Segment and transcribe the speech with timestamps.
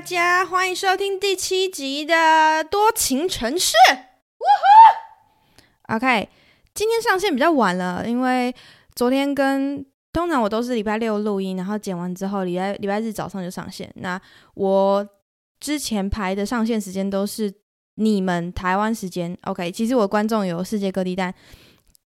[0.00, 2.14] 大家，欢迎收听第七集的
[2.64, 3.74] 《多情城市》。
[5.94, 6.26] OK，
[6.72, 8.54] 今天上线比较晚了，因为
[8.94, 13.92] 昨天跟通常我都是礼拜六录音，然后剪完之后礼拜礼拜日早上就上线。
[13.96, 14.18] 那
[14.54, 15.06] 我
[15.60, 17.52] 之前排的上线时间都是
[17.96, 19.36] 你们台湾时间。
[19.42, 21.34] OK，其实我观众有世界各地，但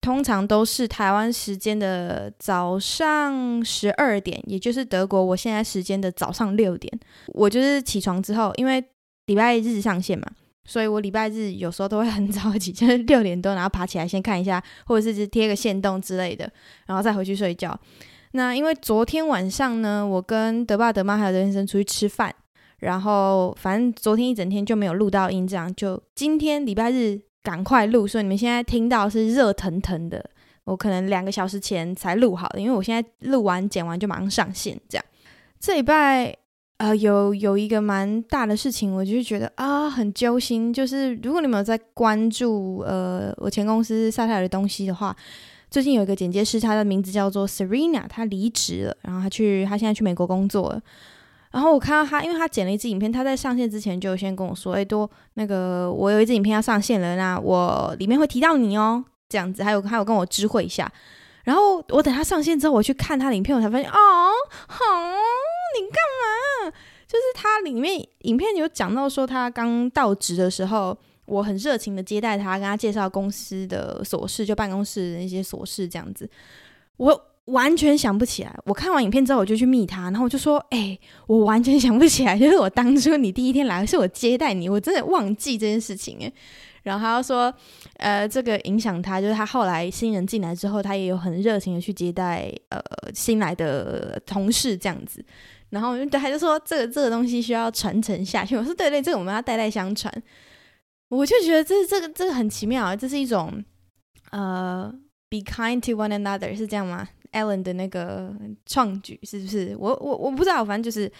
[0.00, 6.90] 通常都是台湾时间的早上十二点，也就是德国我现在时间的早上六点。
[7.28, 8.82] 我就是起床之后，因为
[9.26, 10.26] 礼拜日上线嘛，
[10.64, 16.50] 所以我礼拜日有时候都会很早起，就是六点多，然后爬起来先看一下，或者是贴个线动之类的，
[16.86, 17.78] 然后再回去睡觉。
[18.32, 22.34] 那因为昨天晚上呢，我跟德爸、德妈还有德先生出去吃饭，
[22.78, 27.27] 然后反正昨天一整天就没有录到音，这样就今天礼拜日。
[27.42, 30.24] 赶快录，所以你们现在听到是热腾腾的。
[30.64, 34.78] 我可能两个小时前才录好的，因为我现在录完剪完就马上上线。
[34.86, 35.04] 这样，
[35.58, 36.36] 这礼拜
[36.76, 40.70] 呃有有一个蛮大的事情，我就觉得啊很揪心。
[40.70, 45.16] 就是如果你们有在关注呃我前公司萨泰尔的东西的话，
[45.70, 50.82] 最近有一个剪接师，他的名字叫做 Serena，他离职了，然后他去他现在去美国工作了。
[51.50, 60.92] 然后我看到他，因为他剪了一支影片，他在上线之前就先跟我说：“哎，多那个，我有一支影片要上线了，那我里面会提到你哦，这样子。”还有还有跟我知会一下。
[61.44, 63.94] 然后我等他上线之后，我去看他的影片，我才发现，哦，
[64.66, 64.84] 好，
[65.80, 66.76] 你干嘛？
[67.06, 76.28] 就是他里面影片有讲到说，他刚到职的时候，我很热情的接待他，跟他介绍公司的琐事，就办公室的那些琐事这样子。
[76.98, 77.24] 我。
[77.48, 78.54] 完全想不起来。
[78.64, 86.32] 我看完影片之后，我就去密他，然后我就说：“哎、我完全想不起来， 就是我当初你第一天来是我接待你，我真的忘记这件事情。”哎，
[86.84, 87.52] 然后他又说
[87.98, 92.80] ：“呃，这个影响他，就是他后来新人进来之后，他也有很热情的去接待呃
[93.14, 95.24] 新来的同事这样子。”
[95.70, 100.12] 然后，他就说：“这个这个东西需要传承下去。”我说：“对对，这个我们要代代相传。”
[101.10, 103.64] 我就觉得这这个这个很奇妙啊，这是一种
[104.30, 104.90] 呃
[105.30, 108.34] ，be kind to one another 是这样吗？Ellen 的那个
[108.66, 109.76] 创举是不是？
[109.78, 111.10] 我我我不知道，反正就是，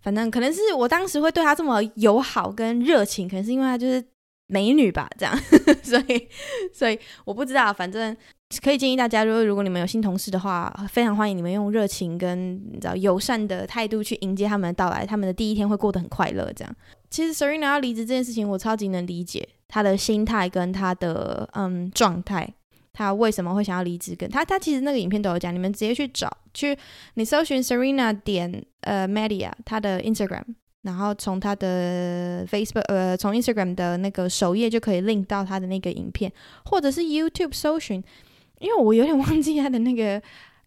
[0.00, 4.02] 反正可能是我当时会对她这么友好跟热情，可能是因为她就是
[4.46, 5.36] 美女吧，这样，
[5.82, 6.28] 所以
[6.72, 8.16] 所以我不知道，反正
[8.62, 16.50] 可以建议大家，如果如果你们有新同事的话，非常欢迎你们用热情跟你知道友善的态度去迎接他们的到来，他们的第一天会过得很快乐。
[16.56, 16.74] 这样，
[17.10, 22.48] 其实 Serena 要离职这件事情，我超级能理解她的心态跟她的嗯状态。
[22.98, 24.16] 他为什么会想要离职？
[24.16, 26.76] 跟他，他其实那个影片都有讲，你们直接去找，去
[27.14, 30.42] 你搜寻 Serena 点呃 Media 他的 Instagram，
[30.82, 36.32] 然后从他的 Facebook 呃从 Instagram 的那个首页就可以 link 到他的那个影片，
[36.64, 38.02] 或者是 YouTube 搜寻，
[38.58, 40.20] 因为我有点 忘记他的那个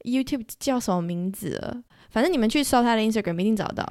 [0.05, 3.85] YouTube 叫什么名字了，反正你们去搜他的 Instagram 一定找到。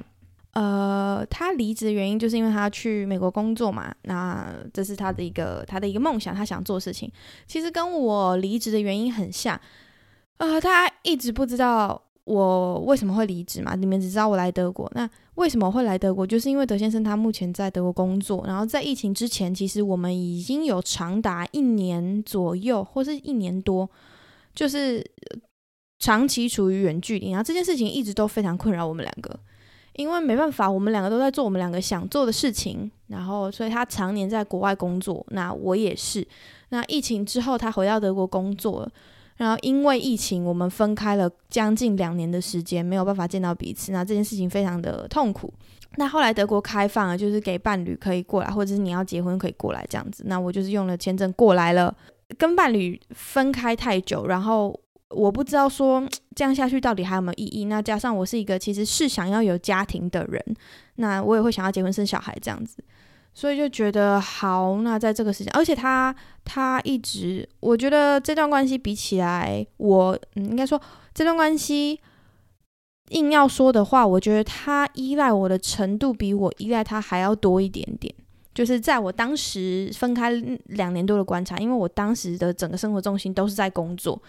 [0.53, 7.09] 呃，他离职的原因就是因为他去美国工作嘛，那这是他的一个他的一个梦想，他想做事情。
[7.47, 9.57] 其实跟我离职的原因很像，
[10.37, 14.91] 呃，他一直不知道我为什么会离职嘛，你们只知道我来德国。
[14.93, 16.27] 那为什么会来德国？
[16.27, 23.89] 就是因为德先生他目前在德国工作，然后在疫情之前，其实我们已经有长达一年左右，或是一年多，
[24.53, 25.01] 就是
[25.99, 29.39] 长期处于远距离，然后这件事情一直都非常困扰我们两个。
[29.93, 36.25] 因为没办法，我们两个都在做我们两个想做的事情，然后所以他常年在国外工作，那我也是。
[36.69, 38.89] 那疫情之后，他回到德国工作，
[39.35, 43.91] 然后因为疫情，我们分开了将近两年的时间，没有办法见到彼此。
[43.91, 45.53] 那这件事情非常的痛苦。
[45.97, 50.23] 那后来德国开放了，就是给伴侣可以过来，或者是你要结婚可以过来这样子。
[50.27, 51.93] 那我就是用了签证过来了，
[52.37, 54.79] 跟伴侣分开太久，然后。
[55.13, 56.03] 我不知道说
[56.35, 57.65] 这样下去到底还有没有意义。
[57.65, 60.43] 那加上我是一个其实是想要有家庭的人，
[60.95, 62.83] 那我也会想要结婚生小孩这样子，
[63.33, 64.81] 所以就觉得好。
[64.81, 66.15] 那在这个时间，而且他
[66.45, 70.81] 他一直，我觉得这段关系比起来，我嗯应该说
[71.13, 71.99] 这段关系
[73.09, 78.13] 硬要说的话，我觉得他依赖我的程度比我依赖他还要多一点点。
[78.53, 80.29] 就是在我当时分开
[80.65, 84.21] 两年多的观察，因为我当时的整个生活重心都是在工作。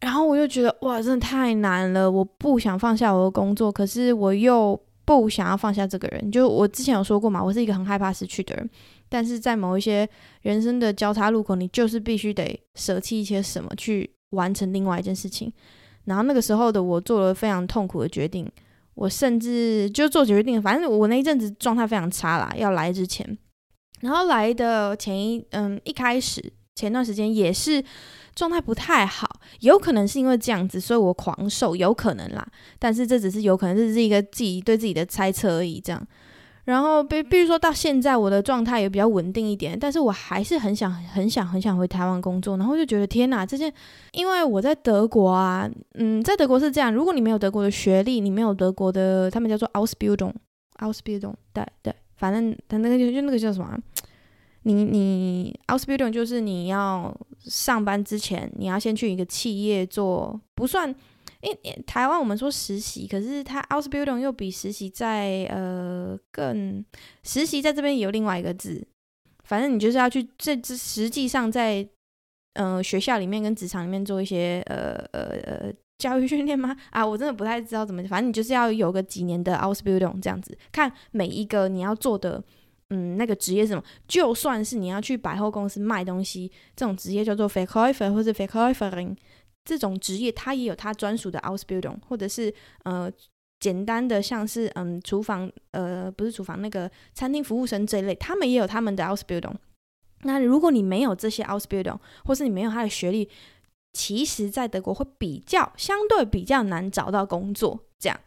[0.00, 2.10] 然后我就觉得哇，真的太难了！
[2.10, 6.30] 我不想放下我的工作，可是我又不想要放下这个人。
[6.30, 8.70] 就我之前有说过嘛，我是一个很害怕失去的人。
[9.08, 10.06] 但是在某一些
[10.42, 15.50] 人生的交叉路口，你就是必须得舍弃一些什么，去完成另外一件事情。
[16.04, 18.46] 然后那个时候的我做了非常痛苦的决定，
[18.94, 22.52] 我甚至就做决定，反正我那一阵子状态非常差啦。
[22.56, 23.38] 要来之前，
[24.02, 27.82] 然后来的前一嗯一开始前段时间也是。
[28.36, 29.25] 状态不太好，
[29.60, 32.46] 有可能是因为这样子，所以我狂瘦，有可能啦。
[32.78, 35.80] 但是这只是有可能，这是一个自己对自己的猜测而已。
[35.80, 36.06] 这样，
[36.64, 43.72] 然后比比如说到现在，我的状态也比较稳定一点，但是我还是很想很想很想回台湾工作，然后就觉得天哪，这件，
[44.12, 53.78] 因为我在德国啊，嗯，在德国是这样，如果你没有德国的学历，你没有德国的，他们叫做 Ausbildung，Ausbildung，对对，反正他那个就就那个叫什么，
[54.66, 60.92] 你你 Ausbildung 就是你要上班之前，你要先去一个企业做，不算。
[61.42, 66.84] 因为台湾我们说实习，可是它 Ausbildung 又比实习在呃更
[67.22, 68.84] 实习在这边有另外一个字，
[69.44, 71.86] 反正你就是要去这这实际上在
[72.54, 76.74] 呃学校里面跟职场里面做一些呃呃呃教育训练吗？
[76.90, 82.42] 啊，我真的不太知道怎么，反正你就是要有个几年的 Ausbildung 这样子，看每一个你要做的
[82.90, 89.16] 嗯那个职业是什么，就算是你要去百货公司卖东西，这种职业叫做 Verkäufer 或者 Verkäuferin。
[89.64, 92.54] 这种职业，它也有它专属的 Ausbildung，或者是
[92.84, 93.10] 呃
[93.58, 99.54] 简单的像是嗯厨房呃不是厨房那个餐厅服务生这一类，他们也有他们的 Ausbildung。
[100.22, 103.28] 那如果你没有这些 Ausbildung，或是你没有他的学历，
[103.92, 108.20] 其实在德国会比较相对比较难找到工作这样。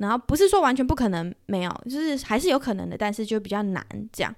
[0.00, 4.34] 然后不是说完全不可能没有，就是还是有可能的，但是就比较难这样。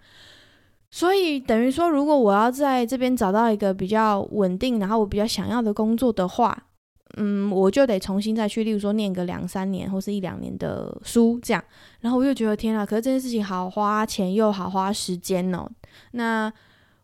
[0.91, 6.67] 所以等于说，如果我要在这边找到一个比较稳定，然后我比较想要的工作的话，
[7.17, 11.63] 嗯，我就得重新再去，例如说念个两三年或是一两年的书，这样。
[12.01, 15.71] 然后我就觉得天啊，可是这件事情好花钱又好花时间哦。
[16.11, 16.53] 那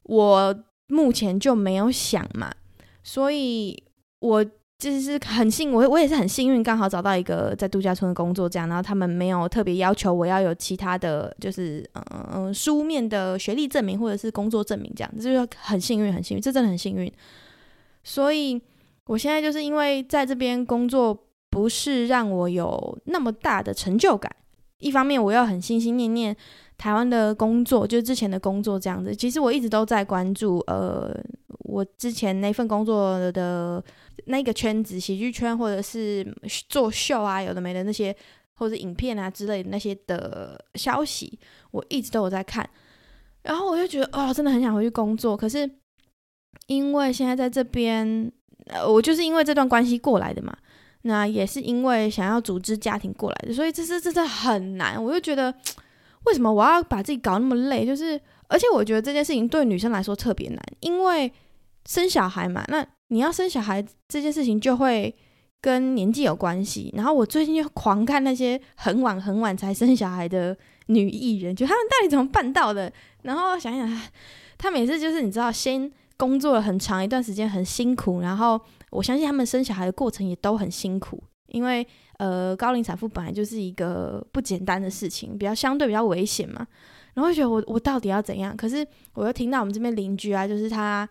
[0.03, 2.53] 我目前就没有想嘛，
[3.05, 3.81] 所以
[4.19, 4.45] 我。
[4.79, 12.05] 就是很幸，我我也是很幸运，刚好找到一个在度假村的工作，这样，然后他们没有特别要求我要有其他的就是嗯
[12.35, 17.13] 嗯书面的学历证明或者是工作证明，这样，这就是很幸运，很幸运，这真的很幸运。
[18.05, 18.61] 所以
[19.07, 24.31] 我现在就是因为在这边工作，不是让我有那么大的成就感，
[24.79, 26.37] 一方面我要很心心念念。
[26.77, 29.13] 台湾的工作，就是之前的工作这样子。
[29.13, 31.13] 其实我一直都在关注，呃，
[31.69, 33.83] 我之前那份工作的
[34.25, 36.27] 那个圈子，喜剧圈，或者是
[36.69, 38.15] 做秀啊，有的没的那些，
[38.55, 41.39] 或者影片啊之类的那些的消息，
[41.71, 42.69] 我一直都有在看。
[43.43, 45.37] 然后我就觉得，哦，真的很想回去工作。
[45.37, 45.71] 可是
[46.67, 48.33] 因为现在在这边，
[48.67, 50.57] 呃，我就是因为这段关系过来的嘛，
[51.03, 55.03] 那也是因为想要组织家庭过来的，所以这是这是很难。
[55.03, 55.55] 我就觉得。
[56.25, 57.87] 为什么我要把自己搞那么累？
[57.87, 61.33] 就是，而且我觉得这件事情对女生来说特别难，因为
[61.89, 62.63] 生小孩嘛。
[62.69, 65.13] 那你要生小孩这件事情就会
[65.61, 66.93] 跟年纪有关系。
[66.95, 70.57] 然后我最近就狂看那些很晚很晚才生小孩的
[70.87, 72.93] 女艺人，就他们到底怎么办到的？
[73.23, 74.03] 然后想想，
[74.59, 78.21] 他每次就是你知道，先工作了很长一段时间，很辛苦。
[78.21, 81.85] 然后我相信他们生小孩的过程也都很辛苦，因为。
[82.19, 86.67] 呃，高龄产妇本来就是一个不简单的事情，比较相对比较危险嘛。
[87.15, 88.57] 然后觉得我我到底要怎样？
[88.57, 91.09] 可是我又听到我们这边邻居啊，就是他，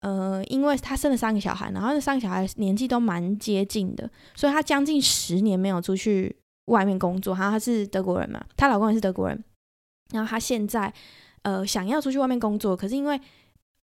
[0.00, 6.34] 呃，因为他生了三个小孩，然后那三个小孩年纪都蛮接近的，所以他将近十年没有出去
[6.66, 7.34] 外面工作。
[7.34, 9.44] 然后他是德国人嘛，她老公也是德国人。
[10.12, 10.92] 然后他现在
[11.42, 13.20] 呃想要出去外面工作，可是因为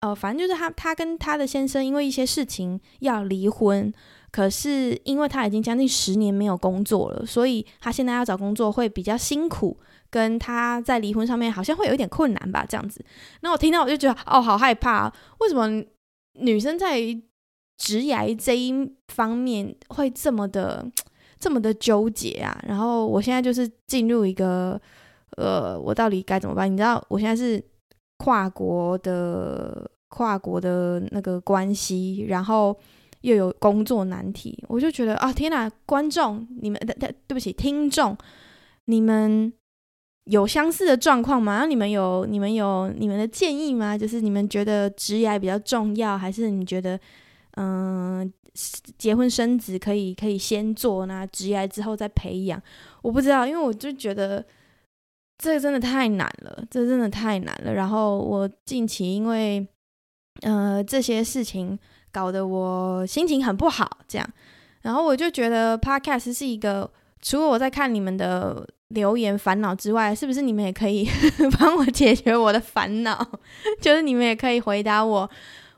[0.00, 3.92] 呃反正就是他他跟他的先生因为一些事情要离婚。
[4.32, 9.76] 可是，因为他已经将近十年没有工作了，所以他现在要找工作会比较辛苦，
[10.08, 13.04] 跟他在离婚上面好像会有一点困难吧，这样子。
[13.40, 15.84] 那我听到我就觉得，哦，好害怕，为什么
[16.40, 17.00] 女生在
[17.78, 18.72] 职涯这一
[19.08, 20.84] 方面会这么的
[21.38, 22.58] 这么的纠结啊？
[22.66, 24.80] 然后我现在就是进入一个，
[25.36, 26.70] 呃，我到底该怎么办？
[26.70, 27.62] 你知道，我现在是
[28.18, 32.76] 跨国的跨国的那个关系，然后。
[33.22, 35.70] 又有工作难题，我就觉得啊，天哪！
[35.84, 38.16] 观众，你们，对对，对不起，听众，
[38.86, 39.52] 你们
[40.30, 41.52] 有相似的状况吗？
[41.52, 43.98] 然后你们有，你们有你们的建议吗？
[43.98, 46.98] 就是你们觉得职业比较重要，还是你觉得，
[47.56, 48.32] 嗯、
[48.96, 52.62] 结婚生子可以可以先做，那职业之后再培养？
[53.02, 54.44] 我不知道，因为我就觉得
[55.38, 57.74] 这个真的太难了，这真的太难了。
[57.74, 59.66] 然后我近期因为，
[60.42, 61.78] 呃，这些事情。
[62.12, 64.28] 搞得我心情很不好，这样，
[64.82, 66.90] 然后我就觉得 Podcast 是一个，
[67.22, 71.08] 除了我在看你们的留言烦恼之外，是不是你们也可以
[71.58, 73.28] 帮我解决我的烦恼？
[73.82, 75.28] 就是你们也可以回答我，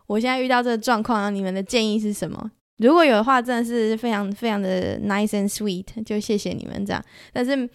[0.07, 2.51] 我现在遇到这个状况，然后你们的建议是什么？
[2.79, 7.03] 如果有的话，真的是非常非常的 nice and sweet，就谢谢你们这样。
[7.33, 7.69] 但是。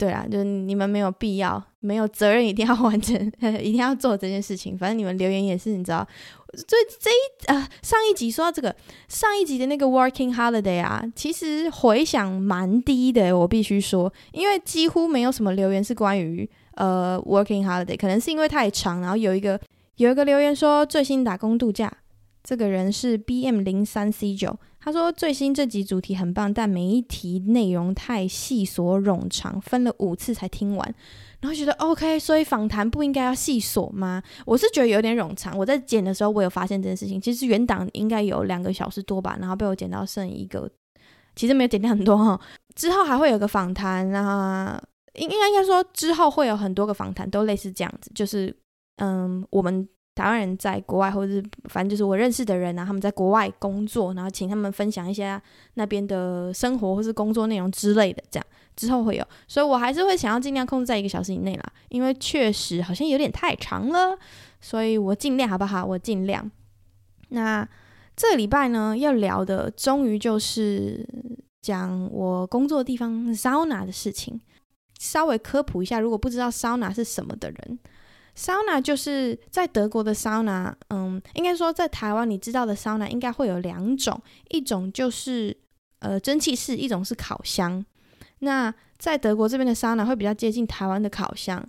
[0.00, 3.14] 对啊，就是你们没有必要，没有责任一定要完成，
[3.60, 4.74] 一定要做这件事情。
[4.78, 6.08] 反正你们留言也是，你知道，
[6.52, 8.74] 这这一呃上一集说到这个
[9.08, 19.60] 上一集的那个 Working Holiday 啊，其实回响蛮低的，我必须说，因为几乎没有什么留言是关于呃 Working Holiday，可能是因为太长，然后有一个
[19.96, 21.92] 有一个留言说最新打工度假，
[22.42, 24.58] 这个人是 BM 零三 C 九。
[24.82, 30.94] 他说：“最新这集主题很棒，但每一题内容太细琐冗长，分了五次才听完。
[31.40, 34.22] 然后觉得 OK，所以访谈不应该要细琐吗？
[34.44, 35.56] 我是觉得有点冗长。
[35.56, 37.20] 我在剪的时候，我有发现这件事情。
[37.20, 40.70] 其实原档应该有两个小时多吧，然后被我剪到剩一个，
[41.34, 42.40] 其实没有剪掉很多哈。
[42.74, 44.82] 之后还会有个访谈啊，
[45.14, 48.54] 应应该应该说之后会有很多个访谈，都类似这样子，就是
[48.96, 49.88] 嗯，我们。”
[50.20, 55.40] 台湾人在国外，或者是反正就是我认识的人啊，他们在国外工作，然后请他们分享一些
[55.74, 58.46] 那边的生活或是工作内容之类的，这样
[58.76, 64.14] 之后会有，所以我还是会想要尽量控制在一个小时以内啦，因为确实好像有点太长了，
[64.60, 65.86] 所以我尽量好不好？
[65.86, 66.50] 我尽量。
[67.30, 67.66] 那
[68.14, 71.08] 这礼拜呢，要聊的终于就是
[71.62, 74.38] 讲我工作地方 sauna 的事情，
[74.98, 77.78] 稍微科普一下，如果不知道 sauna 是什么的人。
[78.40, 84.18] Sauna 就是在德国的 sauna，嗯，应该说在台湾你知道的 sauna 应该会有两种，
[84.48, 85.54] 一种就是
[85.98, 87.84] 呃蒸汽式，一种是烤箱。
[88.38, 91.62] 那在德国这边的 sauna 会比较接近台湾的烤箱。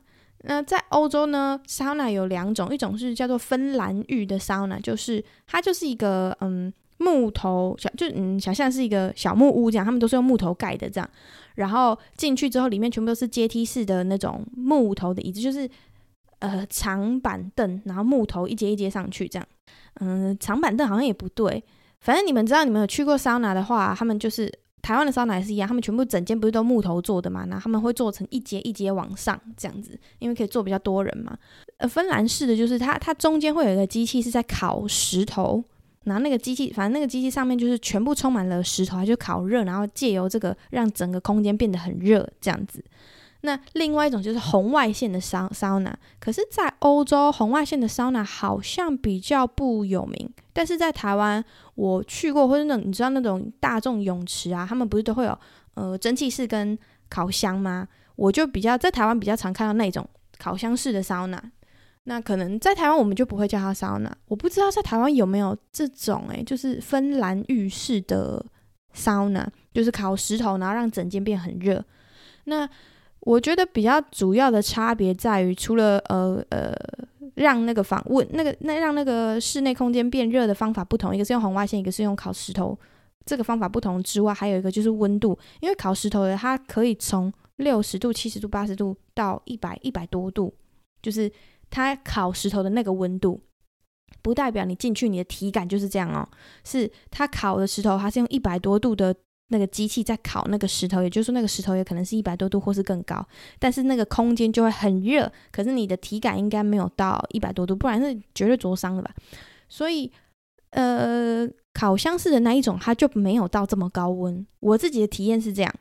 [0.44, 11.10] 那在欧洲呢，sauna 有两种，一种是叫做芬兰浴的 sauna，就是它就是一个嗯木头小，就嗯想象是一个小木屋这样，他们都是用木头盖的这样，
[11.56, 15.70] 然后进去之后里面全部都是阶梯式的那种木头的椅子，就是。
[16.42, 19.48] 呃，长板凳，然后木头一阶一阶上去，这样。
[20.00, 21.64] 嗯、长板凳好像也不对。
[22.00, 27.46] 反正你们知道，你们有去过桑拿的话，他们就是台湾的桑拿也是一样，他们全部整间不是都木头做的嘛？
[27.46, 31.38] 然后他们会做成一阶一阶往上这样子，因为可以坐比较多人嘛。
[31.78, 35.64] 呃，芬兰式的就是它，它中间会有一个机器是在烤石头，
[36.06, 42.84] 然后那个机器，反正那个机器上面就是全部充满了石头，它就烤热，然后借由这个让整个空间变得很热，这样子。
[43.44, 51.44] 那另外一种就是红外线的桑桑拿，可是，在欧洲红外线的桑拿好像比较不有名，但是在台湾
[51.74, 55.36] 我去过，或者那种你知道那种大众泳池啊，他们不是都会有
[55.74, 56.78] 呃蒸汽室跟
[57.10, 57.88] 烤箱吗？
[58.16, 60.08] 我就比较在台湾比较常看到那种
[60.38, 61.44] 烤箱式的桑拿，
[62.04, 68.46] 那可能在台湾我们就不会叫它桑拿，我不知道在台湾有没有这种诶、就是芬兰浴室的
[68.94, 71.84] 桑拿，就是烤石头，然后让整间变很热，
[72.44, 72.70] 那。
[73.22, 76.74] 我觉得比较主要的差别在于，除了呃呃
[77.36, 82.78] 让那个房温那个那让那个室内空间变热的方法不同，一个是用红外线，一个是用烤石头，
[83.24, 90.52] 这个方法不同之外，还有一个就是温度，因为烤石头的它可以从六十度、七十度、八十度到一百一百多度，
[91.04, 91.32] 就是
[91.70, 93.40] 它烤石头的那个温度，
[94.24, 96.28] 不代表你进去你的体感就是这样哦，
[96.64, 99.16] 是它烤的石头，它是用一百多度的。
[99.52, 103.26] 那个机器在烤那个石头，也就是说那个石头也可能是一百多度或是更高，
[103.60, 109.14] 但是那个空间就会很热，可是你的体感应该没有到一百多度，不然是绝对灼伤的吧。
[109.68, 110.10] 所以，
[110.70, 114.46] 呃，烤箱式的那一种它就没有到这么高温。
[114.62, 115.74] 我自己的体验是这样。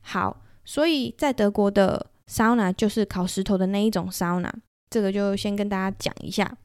[0.00, 4.50] 好，所以在德国的 sauna 就是烤石头的那一种 sauna，
[4.88, 6.56] 这个就先跟大家讲一下，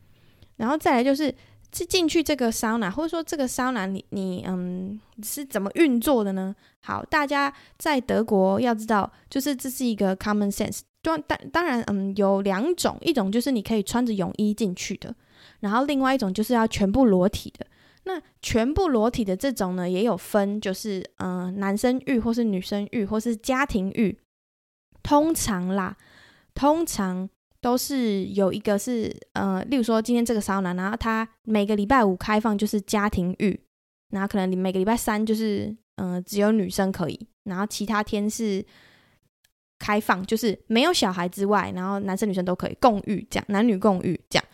[0.56, 1.36] 然后再来就是。
[1.76, 6.56] 是进去这个桑拿，或者说这个桑拿，你你嗯是怎么运作的呢？
[6.80, 10.80] 好，大家在德国要知道，就是这是一个 common sense。
[11.02, 15.14] 当当当然，嗯，有两种，一种就是你可以穿着泳衣进去的，
[15.60, 17.68] 然后另外一种就是要全部裸体的。
[18.06, 24.18] 那全部裸体的这种呢，也有分，就是嗯男生浴或是女生浴或是家庭浴。
[25.04, 25.98] 通常啦，
[26.54, 27.30] 通常。
[27.66, 33.60] 都是有一个是呃，例如说今天这个桑拿，然后它每个礼拜五开放就是家庭浴，
[34.12, 38.64] 然后可能每个礼拜三就是嗯、呃、只有女生可以，然后其他天是
[39.80, 44.46] 开放，就是没有小孩之外，然后男生女生都可以共浴，这样男女共浴这样。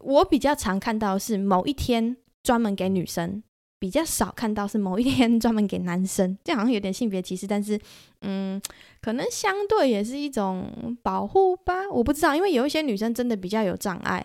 [0.00, 3.40] 我比较常看到是某一天专门给女生。
[3.78, 7.78] 比较少看到是某一天专门给男生， 这好像有点性别歧视，但是，
[8.22, 8.60] 嗯，
[9.00, 14.24] 可能相对也是一种保护吧，我不知道，因为有一些女生真的比较有障碍，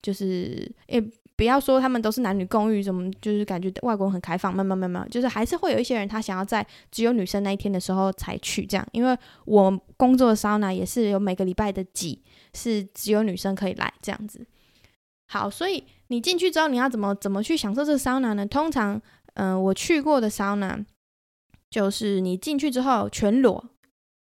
[0.00, 1.02] 就是也
[1.34, 9.16] 不要说他们都是男女共浴，什么就是感觉外国人很开放，慢慢慢慢，就是还是会有一些人他想要在只有女生那一天的时候才去这样，因为
[9.46, 12.22] 我工作的桑拿也是有每个礼拜的几
[12.54, 14.46] 是只有女生可以来这样子。
[15.32, 18.44] 好，所以你进去之后，你要怎么怎么去享受这个桑拿呢？
[18.44, 19.00] 通常，
[19.32, 20.78] 嗯、我去过的桑拿，
[21.70, 23.64] 就是你进去之后全裸，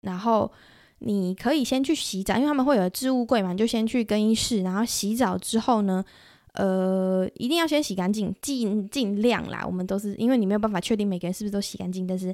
[0.03, 0.53] 然后
[1.01, 6.05] 你可以先去洗澡，因为他们会有置物柜嘛，你就先去更衣室，然后洗澡之后呢，
[6.53, 9.65] 呃，一定要先洗干净，尽尽量啦。
[9.67, 12.33] 我们都是因为你没有办法确定每个人是不是都洗干净，但是，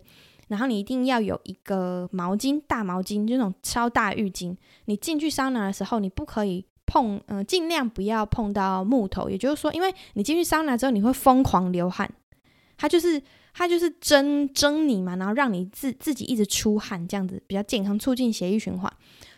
[0.49, 4.55] 然后你一定要有一个毛巾，大毛巾，就那种超大浴巾。
[4.85, 9.29] 你进去桑拿的时候，你不可以碰，嗯、尽量不要碰到木头。
[9.29, 12.11] 也就是说，因为你进去桑拿之后，你会疯狂流汗，
[12.77, 13.23] 它就是。
[13.59, 18.93] 它就是蒸蒸你嘛，然后让你自自己一直出汗，这样子比较健康，促进血液循环。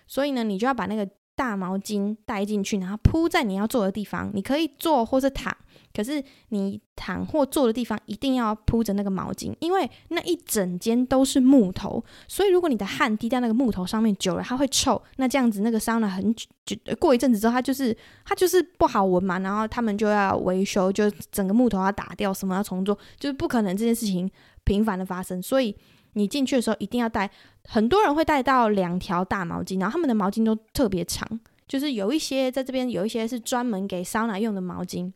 [0.09, 4.29] 所以呢，你就要把那个大毛巾带进去，然后铺在你要坐的地方。
[4.35, 5.57] 你可以坐或是躺。
[5.95, 15.01] 可是你躺或坐的地方一定要铺着那个毛巾，因为那一整间都是木头，所以如果你的汗滴在那个木头上面久了，它会臭。
[15.17, 19.39] 那这样子那个桑拿很久，过一阵子之后，它就是它就是不好闻嘛。
[19.41, 24.31] 然后他们就要维修，就整个木头要打掉，什么要重做，就是不可能这件事情
[24.65, 25.43] 频繁的发生。
[25.43, 25.75] 所以
[26.13, 27.31] 你进去的时候一定要带，
[27.65, 31.27] 很多人会带到两条大毛巾，然后他们的毛巾都特别长，
[31.67, 35.13] 就是有一些在这边有一些是专门给桑拿用的毛巾。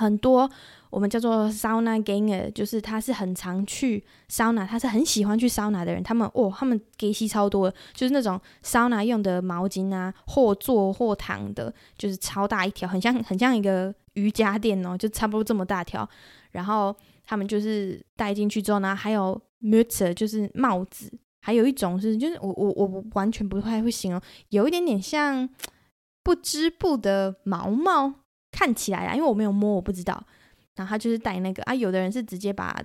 [0.00, 0.50] 很多
[0.88, 6.02] 我们叫做 sauna ganger，就是他是很常去 sauna，他是很喜欢去 sauna 的人。
[6.02, 16.08] 他们哦，他们给息超多，就是那种 sauna 用的毛巾啊，或坐或躺的，就是超大一条，很像很像一个瑜伽垫哦，就差不多这么大条。
[16.50, 25.48] 然后他们就是带进去之后呢，还有 Mütze，就是帽子，还有一种是，就是我我我完全不太会形容，有一点点像
[26.24, 28.14] 不织布的毛毛。
[28.60, 30.22] 看起来啊，因为我没有摸，我不知道。
[30.76, 32.78] 然后他就是戴那个啊，有的人是直接把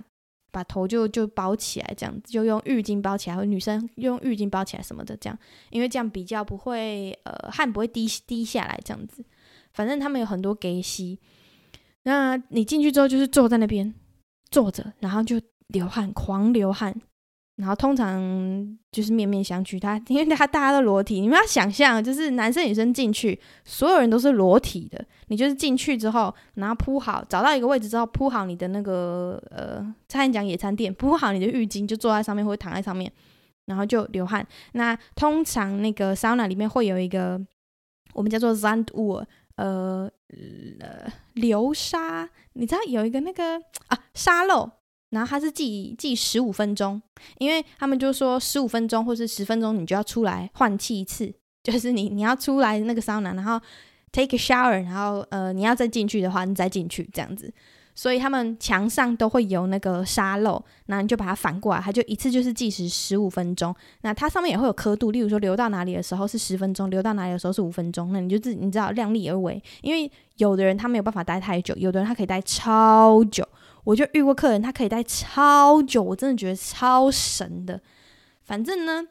[0.50, 9.22] 把头就就包起来，这样子就用浴巾包起来，或女生用浴巾包起来什么的，这样，因为这样比较不会呃汗不会滴滴下来，这样子。
[9.74, 11.20] 反正他们有很多给吸。
[12.04, 13.92] 那你进去之后就是坐在那边
[14.50, 16.98] 坐着，然后就流汗，狂流汗。
[17.56, 25.02] 然后通常就是面面相觑，他因为他大家都裸体，你们要想象，就是男生女生进去，所有人都是裸体的。
[25.28, 33.10] 你就是进去之后，然后铺好，找到一个位置之后，铺好你的那个呃，差点讲野餐垫，铺好你的浴巾，就坐在上面或者躺在上面，
[33.64, 34.46] 然后就流汗。
[34.72, 37.40] 那通常那个桑拿里面会有一个
[38.12, 39.24] 我们叫做 Sanduhr，
[39.56, 40.10] 呃
[40.80, 43.56] 呃流沙，你知道有一个那个
[43.88, 44.70] 啊沙漏。
[45.10, 47.00] 然后他是计计十五分钟，
[47.38, 53.60] 因为他们就说十五分钟或是十分钟，你就要出来换气一次， 就是你你要出来那个桑拿，然后
[54.12, 57.52] take a shower，然后呃你要再进去的话，你再进去这样子。
[57.96, 63.74] 所以他们墙上都会有那个沙漏，那你就把它反过来，它就一次就是计时十五分钟。
[64.02, 68.12] 那它上面也会有刻度，例如说流到哪里的时候是十分钟，流到哪里的时候是五分钟。
[68.12, 73.48] 那你就自你知道量力而为，因为有的人他没有办法待太久，有的人他可以待超久。
[73.84, 77.80] 我就遇过客人，他可以待超久，我真的觉得超神的。
[78.44, 79.02] 反正呢，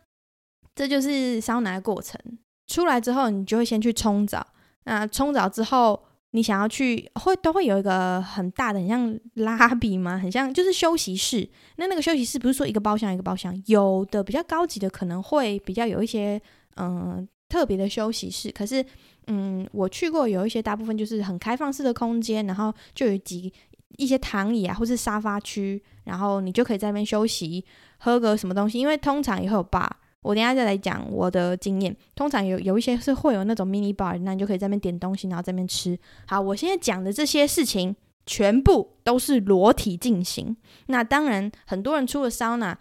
[0.76, 2.20] 这就是桑拿的过程。
[2.68, 4.46] 出来之后，你就会先去冲澡。
[4.84, 6.04] 那冲澡之后，
[6.36, 10.18] 你想要去会都会有一个很大的，很像拉比吗？
[10.18, 11.50] 很像就是休息室。
[11.78, 16.40] 那那个休息室不是说一个包厢一个包厢，有的比较高级的可能会比较有一些
[16.76, 18.52] 嗯、特别的休息室。
[18.52, 18.86] 可是
[19.28, 23.52] 嗯，我去过有一些大部分就是很开放式的空间，然后就有几。
[23.98, 27.64] 一些躺椅啊，或是沙发区，然后你就可以在那边休息，
[28.00, 28.78] 喝个什么东西。
[28.78, 29.90] 因为通常也会有 bar，
[30.26, 31.96] 我等下再来讲我的经验。
[32.16, 35.98] 通常有有一些是会有那种 mini bar，那你就可以在那边点东西，然后在那边吃。
[36.28, 40.58] 好，我现在讲的这些事情全部都是裸体进行。
[40.88, 42.76] 那当然，很多人出了 sauna，，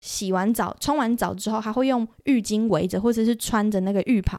[0.00, 4.36] 洗完澡、冲完澡之后，还会用浴巾围着，或者是穿着那个浴袍，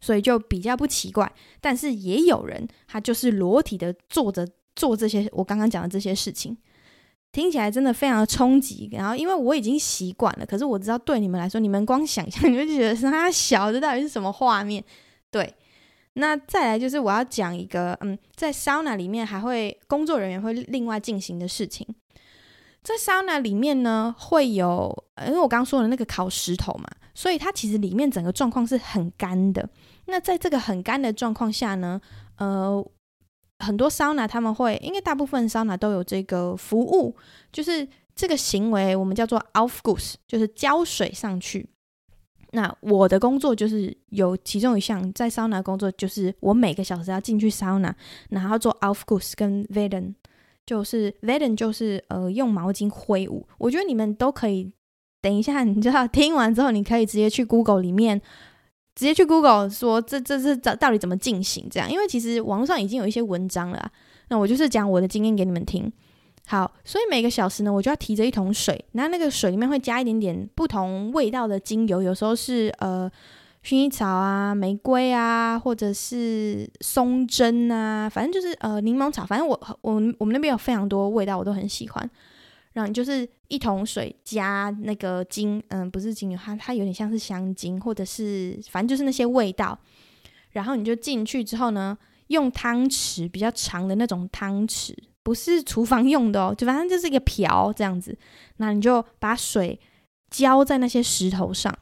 [0.00, 1.32] 所以就比较不奇怪。
[1.60, 4.46] 但是也有人，他就是裸体的坐着。
[4.78, 6.56] 做这些我刚刚讲的这些事情，
[7.30, 8.88] 听起来真的非常的冲击。
[8.92, 14.82] 然后，因为我已经习惯了，可是我知道对你们来说，你们光想象 你们就觉得是他小这到底是什么画面？
[15.30, 15.54] 对，
[16.14, 21.86] 那再来就是我要讲一个，嗯，在 sauna 里面还会工作人员会另外进行的事情。
[22.82, 29.68] 在 sauna 里面呢，会有，因为我刚刚说的那个烤石头嘛，所以它其实里面整个状况是很干的。
[30.06, 32.00] 那在这个很干的状况下呢，
[32.38, 32.84] 呃。
[33.58, 37.14] 很多桑拿他们会，因为大部分桑拿都有这个服务，
[37.52, 41.68] 就是这个行为我们叫做 Aufguss，就是浇水上去。
[42.52, 47.94] 那我的工作就是有其中一项在桑拿工作，就是我每个小时要进去桑拿，
[48.30, 50.14] 然后做 Aufguss 跟 Wellen，
[50.64, 53.46] 就是 Wellen 就是呃用毛巾挥舞。
[53.58, 54.72] 我觉得你们都可以，
[55.20, 58.22] 等一下你知道听完之后，你可以直接去 Google 里面。
[58.98, 61.68] 直接去 Google 说这这这这到底怎么进行？
[61.70, 63.88] 这样，因为其实网络上已经有一些文章了。
[64.26, 65.92] 那我就是讲我的经验给你们听。
[66.48, 73.08] 好，所以每个小时呢，我就要提着一桶水，那那个水里面会加一点点不同味道的精油，有时候是呃
[73.62, 82.10] 薰衣草啊、玫瑰啊，或者是松针啊，反正就是呃柠檬草，反正我我我们那边有非常多味道，我都很喜欢。
[82.78, 89.76] 然后你就是一桶水加那个精，嗯，不是精油，它它有点像是香精，或者是反正就是那些味道。
[90.50, 98.16] 然后你就进去之后呢，用汤匙比较长的那种汤匙，不是厨房用的哦，就反正就是一个瓢这样子。
[98.58, 99.80] 那你就把水
[100.30, 101.76] 浇在那些石头上。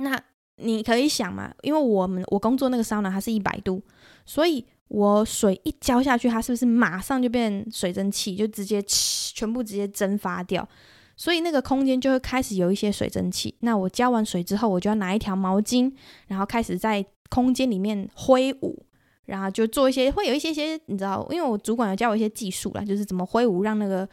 [0.00, 0.22] 那
[0.56, 3.82] 你可以想嘛，因为我们我工作那个桑拿它是一百度，
[4.26, 10.68] 所以我水一浇下去，它是不是马上就变水蒸气，就直接全部直接蒸发掉？
[11.16, 13.54] 所以那个空间就会开始有一些水蒸气。
[13.60, 15.92] 那我浇完水之后，我就要拿一条毛巾，
[16.26, 18.84] 然后开始在空间里面挥舞，
[19.26, 24.08] 然后就做一些会有一些些，你知道，因为我主管有教我一些技术啦，就是怎么挥舞，让那个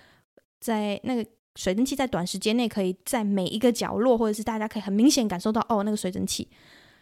[0.60, 6.48] 在那个水蒸气在短时间内可以在每一个角落，或者是大家可以很明显感受到哦，那个水蒸气。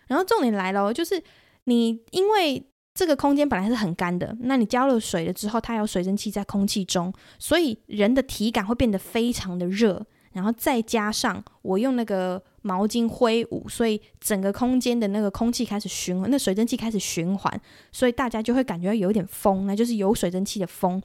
[0.08, 1.22] 然后重点来了，就是
[1.66, 2.66] 你因为。
[2.96, 10.04] 这个空间本来是很干的，那你浇了水了之后，它有水蒸气在空气中，所以人的体感会变得非常的热。
[10.32, 21.02] 然后再加上我用那个毛巾挥舞，所以整个空间的那个空气开始循环，那水蒸气开始循环，所以大家就会感觉有点风，那就是有水蒸气的风。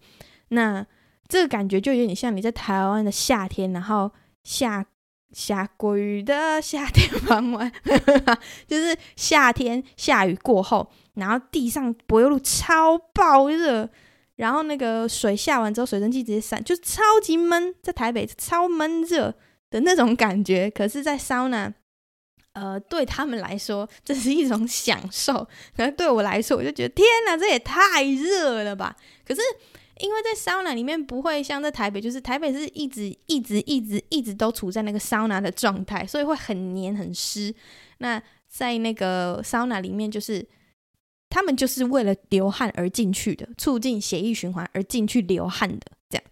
[0.48, 0.84] 那
[1.28, 4.10] 这个感觉就有点像你在台湾的夏天，然后
[4.42, 4.84] 下
[5.32, 7.70] 下过雨的夏天傍晚，
[8.66, 10.90] 就是夏天下雨过后。
[11.20, 13.88] 然后地上柏油路超爆热，
[14.36, 19.34] 然后那个水下完之后，水蒸气直接散，就超级闷，在台北超闷热
[19.70, 20.70] 的那种感觉。
[20.70, 21.72] 可是，在桑拿，
[22.54, 28.96] 呃，对他们来说这是一种享受，可是对我来说，我就觉得天哪，这也太热了吧！
[29.24, 29.42] 可是
[29.98, 37.54] 因为在桑拿里面不会像在台北，就是台北是一直一直一直一直都处在那个桑拿的状态，所以会很黏很湿。
[37.98, 40.48] 那在那个桑拿里面就是。
[41.30, 46.24] 他们就是为了流汗而进去的，促进血液循环而进去流汗的，这样，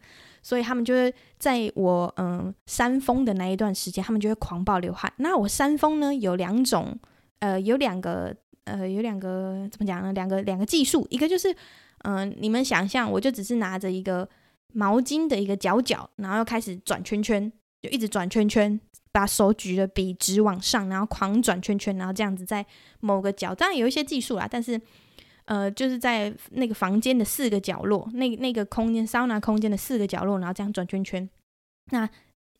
[0.42, 5.11] 所以他们就会在我嗯扇风的那一段时间，他们就会狂暴流汗。
[5.18, 6.98] 那我扇风呢，有两种，
[7.38, 8.34] 呃，有两个，
[8.64, 10.12] 呃，有两个怎么讲呢？
[10.12, 11.54] 两个两个技术，一个就是
[12.04, 14.28] 嗯、你们想象，我就只是拿着一个
[14.72, 18.80] 毛巾的一个角角，然后又开始转圈圈，就一直转圈圈。
[19.18, 22.64] 把手举得笔直往上，然后狂转圈圈，然后这样子在
[23.00, 24.81] 某个角，当然有一些技术啦，但是
[25.46, 31.28] 呃，就是在那个房间的四个角落，那那个空间桑拿空间的四个角落，然后这样转圈圈，
[31.90, 32.09] 那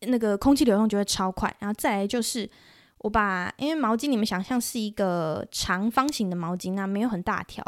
[0.01, 1.55] 那个空气流动就会超快。
[1.59, 2.49] 然后再来就是
[2.97, 7.63] 我把，因为毛巾你们想象是一个长方形的毛巾啊，没有很大条，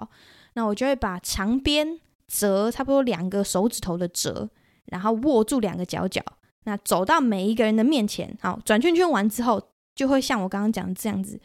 [0.56, 4.49] 那我就会把长边折差不多两个手指头的折，
[4.88, 6.21] 然后握住两个角角。
[6.63, 9.62] 那走到每一个人的面前，好，转圈圈完之后，
[9.95, 11.39] 就会像我刚刚讲的这样子，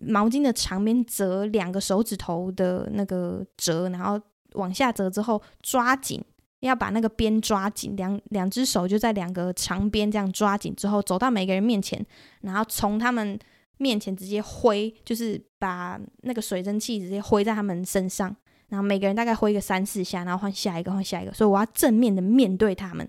[0.00, 4.18] 毛巾的长边折两个手指头的那个折，然后
[4.54, 6.24] 往下折之后抓紧，
[6.60, 12.04] 要把那个边抓紧，两两只手就在两个长边这样抓紧之后，走到每个人面前，
[12.40, 13.38] 然后从他们
[13.76, 18.34] 面前直接挥，就是把那个水蒸气直接挥在他们身上，
[18.68, 23.06] 然后每个人大概挥个三四下，然后换下一个，换下一个，所以我要正面的面对他们。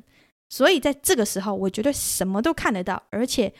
[0.49, 3.53] 所以在这个时候，我觉得什么都看得到，而且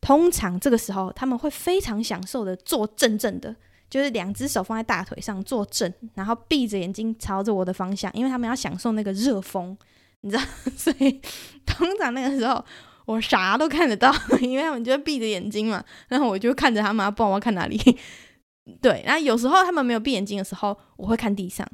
[0.00, 3.54] 通常这个时候他们会非常享受的坐正正的，
[3.90, 9.76] 就是两只手放在大腿上坐正，然后闭着眼睛朝着我的方向，因为他们要享受那个热风，
[10.22, 10.42] 你知道？
[10.76, 11.20] 所以
[11.64, 12.64] 通常那个时候
[13.04, 17.78] 我啥都看得到， 因为他们就闭着眼睛嘛，然后我就看着他们，不管我看哪里。
[18.82, 21.64] 对，然后有时候他们没有闭眼睛的时候，我会看地上。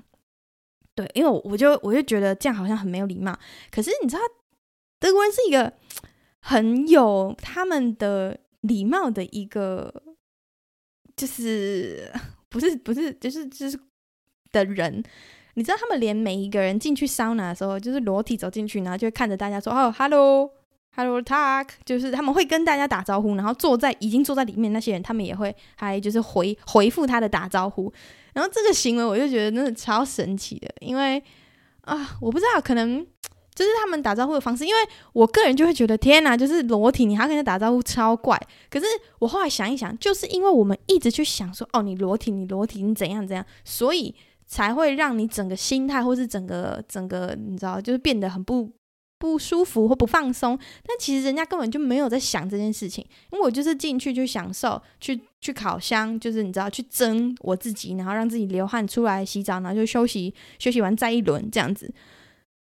[0.95, 3.37] 对，因为我就我就觉得这样好像很没有礼貌。
[3.71, 4.21] 可是你知道，
[5.01, 5.73] 德国人是一个
[6.41, 10.03] 很有他们的礼貌的一个，
[11.17, 12.13] 就是
[12.49, 13.81] 不是不是就是就是
[14.51, 15.03] 的人。
[15.55, 27.93] 你知道，他们连每一个人进去桑拿的时候，就是裸体走进去，然后就会看着大家说：“哦，hello，hello，talk。”就是他们会跟大家打招呼，然后坐在已经坐在里面那些人，他们也会还就是回回复他的打招呼。
[28.33, 31.23] 然后这个行为我就觉得真的超神奇的，因为
[31.83, 33.07] 啊，我不知道，可能
[33.55, 34.65] 就是他们打招呼的方式。
[34.65, 34.81] 因为
[35.13, 38.41] 我个人就会觉得，天哪，就是裸体，你还跟人打招呼，超怪。
[38.71, 38.87] 可是
[39.19, 44.15] 我后来想一想，就是因为我们一直去想说，哦，你裸体，你裸体，你怎样怎样，所以
[44.47, 48.71] 才会让你整个心态或是整个整个，你知道，就是变得很不。
[49.23, 61.95] 不舒服或不放松，但其实人家根本就没有在想这件事情，因为我就是进去去享受，去去烤箱，就是你知道去蒸我自己，然后让自己流汗出来洗澡，然后就休息，休息完再一轮这样子。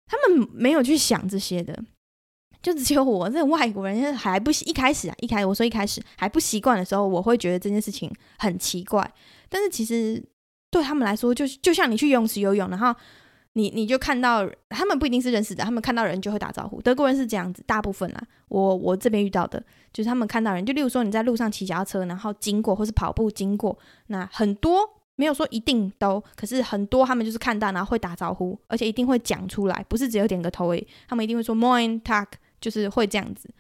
[0.07, 1.83] 他们没有去想这些的，
[2.61, 9.11] 就只有我这外国人还不习一开始啊，一开始我说一开始还不习惯的时候，我会觉得这件事情很奇怪。
[9.49, 10.23] 但是其实
[10.71, 12.95] 对他们来说，就就像你去游泳池游泳，然后
[13.55, 16.81] 你你就看到他们不一定是认识的，他们看到人就会打招呼。
[16.83, 19.63] 德国人是这样子，大部分啦，我我这边遇到的
[19.93, 24.81] 就是他们看到人，就例如说你在路上骑脚车，然后经过或是跑步经过，那很多
[25.17, 32.29] 没有说一定都，可是很多他们就是看到然后会打招呼，而且一定会讲出来，不是只有点个头而已，他们一定会说 Moin talk，。
[32.63, 33.51] 就是会这样子，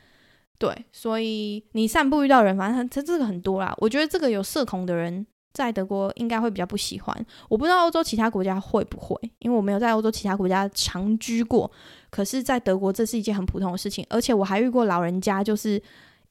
[0.58, 3.74] 对，所以你散步遇到人，反正他这个很多啦。
[3.78, 7.26] 我觉得这个有社恐的人在德国应该会比较不喜欢。
[7.48, 11.70] 我不知道欧洲其他国家会不会，因为我没有在欧洲其他国家长居过。
[12.10, 15.82] 可是，在德国这是一件很普通的事情，而且我还遇过老人家，就是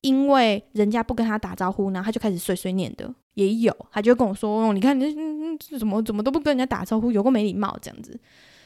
[0.01, 5.13] 因为人家不跟他打招呼，然后他就开始碎碎念的，也有，他就跟我说：“哦，你看你
[5.57, 8.19] 这怎么怎么都不跟人家打招呼，有个没礼貌这样子。”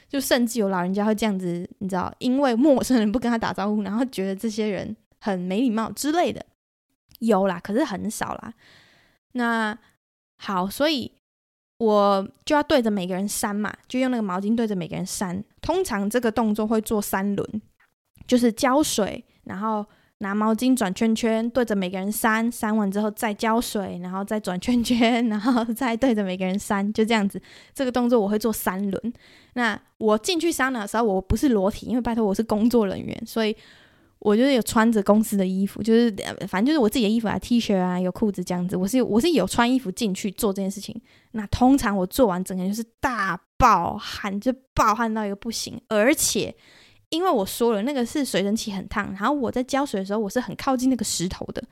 [0.08, 6.46] 就甚至有老人家会这样子，你知道，因为陌生人不跟他打招呼，然后觉得这些人很没礼貌之类的，
[7.20, 8.54] 有啦，可是很少啦。
[9.32, 9.76] 那
[10.38, 11.12] 好，所以
[11.78, 15.44] 我就要对着每个人扇嘛，就用那个毛巾对着每个人扇。
[15.62, 17.62] 通常这个动作会做三轮，
[18.28, 19.86] 就是浇水，然后。
[20.20, 27.40] 拿毛巾转圈圈，对着每个人扇，扇完之后再浇水，然后再转圈圈， 然后再对着每个人扇，就这样子。
[27.74, 29.14] 这个动作我会做三轮。
[29.56, 33.54] 那我进去桑拿的时候，我不是裸体，因为拜托我是工作人员，所以
[34.26, 36.12] 我就是有穿着公司的衣服，就是
[36.48, 38.76] 反正就是我自己的衣服啊，T 恤啊，有裤子这样子。
[38.76, 41.00] 我是我是有穿衣服进去做这件事情。
[41.32, 46.56] 那通常我做完整个就是大爆汗，就爆汗到一个不行，而且。
[47.10, 51.64] 因为我说了，那个是水蒸气很烫，然后我在浇水的时候，我是很靠近那个石头的，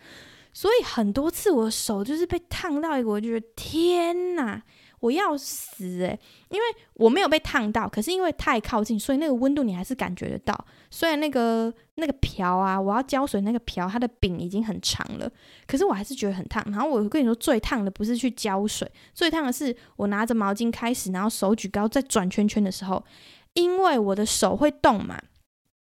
[0.53, 4.61] 所以很多次我手就是被烫到一个，我就觉得天哪，
[5.03, 6.63] 我要死诶、欸，因为
[6.93, 10.65] 我没有被烫到，可是因为太靠近，所以那个温度你还是感觉得到。
[10.89, 15.29] 虽然那个那个瓢啊，我要浇水那个瓢，它的柄已经很长了，
[15.67, 16.63] 可是我还是觉得很烫。
[16.71, 23.03] 然后我跟你说，最烫的不是去浇水，最烫的是我拿着毛巾开始，然后手举高再转圈圈的时候，
[23.55, 25.19] 因为我的手会动嘛。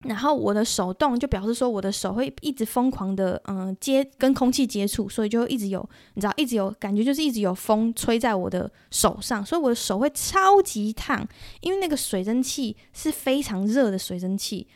[0.03, 11.27] 然后我的手动就表示说我的手会一直疯狂的嗯接跟空气接触，所以就一直有你知道一直有感觉就是一直有风吹在我的手上，所以我的手会超级烫，
[11.59, 14.67] 因为那个水蒸气是非常热的水蒸气，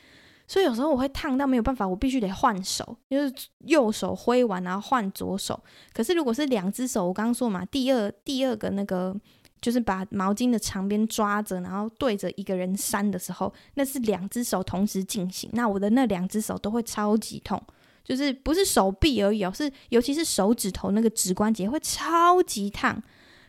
[0.48, 5.60] 所以有时候我会烫到没有办法，我必须得换手，就是右手挥完然后换左手。
[5.92, 9.16] 可是如果是两只手，我刚刚说嘛，第二第二个那个。
[9.62, 15.50] 就是把毛巾的长边抓着，然后对着一个人扇的时候，那是两只手同时进行。
[15.54, 17.62] 那我的那两只手都会超级痛，
[18.04, 23.02] 就是不是手臂而已哦，是尤其是手指头那个指关节会超级烫。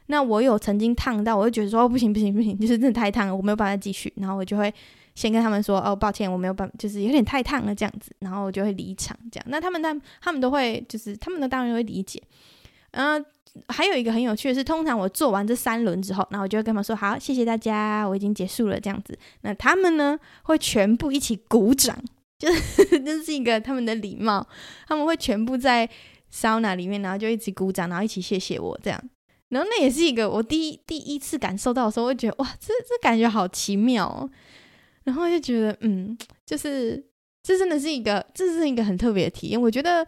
[0.06, 4.12] 那我有曾经烫到，我就觉得说哦不行不行不行，就是真的太烫了，我没有办法继续。
[4.16, 4.72] 然后我就会
[5.16, 8.14] 先跟他们说哦抱歉，我没有办法，就是有点太烫了这样子。
[8.20, 9.46] 然后我就会离场这样。
[9.48, 12.22] 那他们他他们都会就是他们的当然会理解，
[12.92, 13.22] 嗯、
[13.68, 21.96] 还有一个很有趣的是，通常我做完这三轮之后，然后我就会跟他们说：“好，谢谢大家，我已经结束了。”这样子，那他们呢会全部一起鼓掌，
[22.38, 24.46] 就是 这是一个他们的礼貌，
[24.86, 25.88] 他们会全部在
[26.32, 29.02] sauna 里面，然后就一起鼓掌，然后一起谢谢我这样。
[29.50, 34.28] 然后那也是一个我第一第一次感受到的时候，我会觉得哇，这这感觉好奇妙哦。
[35.04, 37.00] 然后就觉得嗯，就是
[37.44, 39.60] 这真的是一个这是一个很特别的体验。
[39.60, 40.04] 我觉得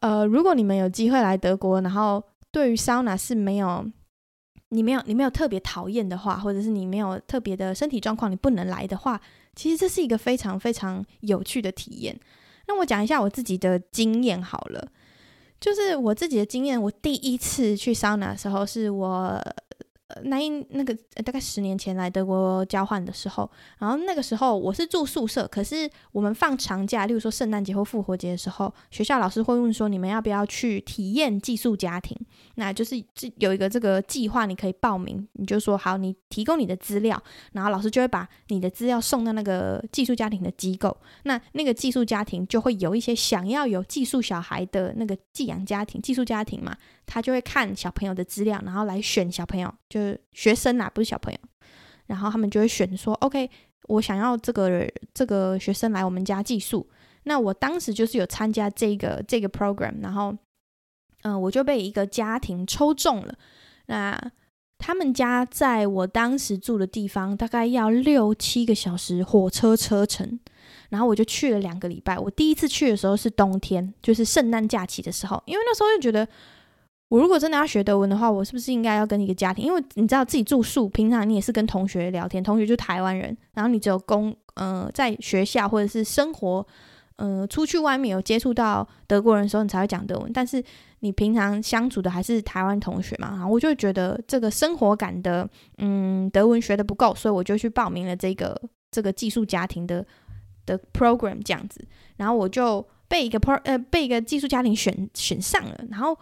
[0.00, 2.22] 呃，如果你们有机会来德国，然后
[2.56, 3.84] 对于桑拿是没有，
[4.70, 9.20] 你没有你没有特别讨厌的话，或者是你没有特别的身体状况，你不能来的话，
[9.54, 12.18] 其实这是一个非常非常有趣的体验。
[12.66, 14.88] 那我讲一下我自己的经验好了，
[15.60, 19.38] 就是我自己的经验，我第一次去桑拿的时候是我。
[20.08, 32.16] 呃，那一那个大概十年前来德国交换的时候，然后那个时候我是住宿舍，可是我们放长假，例如说圣诞节或复活节的时候，学校老师会问说，你们要不要去体验寄宿家庭？
[32.54, 37.20] 那就是这有一个这个计划，你可以报名，你就说好，你提供你的资料，
[37.52, 46.76] 然后老师就会把你的资料送到那个寄宿家庭的机构，那那个寄宿家庭就会有一些想要有寄宿小孩的那个寄养家庭、寄宿家庭嘛。
[47.06, 51.38] 他就会看小朋友的资料，然后来选小朋友，就是学生啊，不是小朋友。
[52.06, 53.50] 然后他们就会选说，OK，
[53.88, 56.88] 我想要这个这个学生来我们家寄宿。
[57.24, 60.32] 那我当时就是有参加这个这个 program，然后，
[61.22, 63.34] 嗯、我就被一个家庭抽中了。
[63.86, 64.16] 那
[64.78, 70.38] 他们家在我当时住的地方，大概要六七个小时火车车程。
[70.90, 72.16] 然后我就去了两个礼拜。
[72.16, 76.28] 我第一次去的时候是冬天，就是圣诞假期的时候，因为那时候就觉得。
[77.08, 79.64] 我如果真的要学德文的话，我是不是应该要跟一个家庭？
[79.64, 86.66] 因为你知道自己住宿，平常你也是跟同学聊天，同学就台湾人，然后你只有公呃在学校或者是生活
[87.16, 90.30] 呃，出去外面有接触到德国人的时候，你才会讲德文。
[90.32, 90.62] 但是
[91.00, 100.04] 你平常相处的还是台湾同学嘛，然后我就觉得这个生活感的，嗯，德文学的不够，所以我就去报名了这个这个寄宿家庭的
[100.66, 101.82] 的 program 这样子。
[102.16, 105.84] 然后我就被一个 pro 呃被一个寄宿家庭选选上了。
[105.90, 106.18] 然后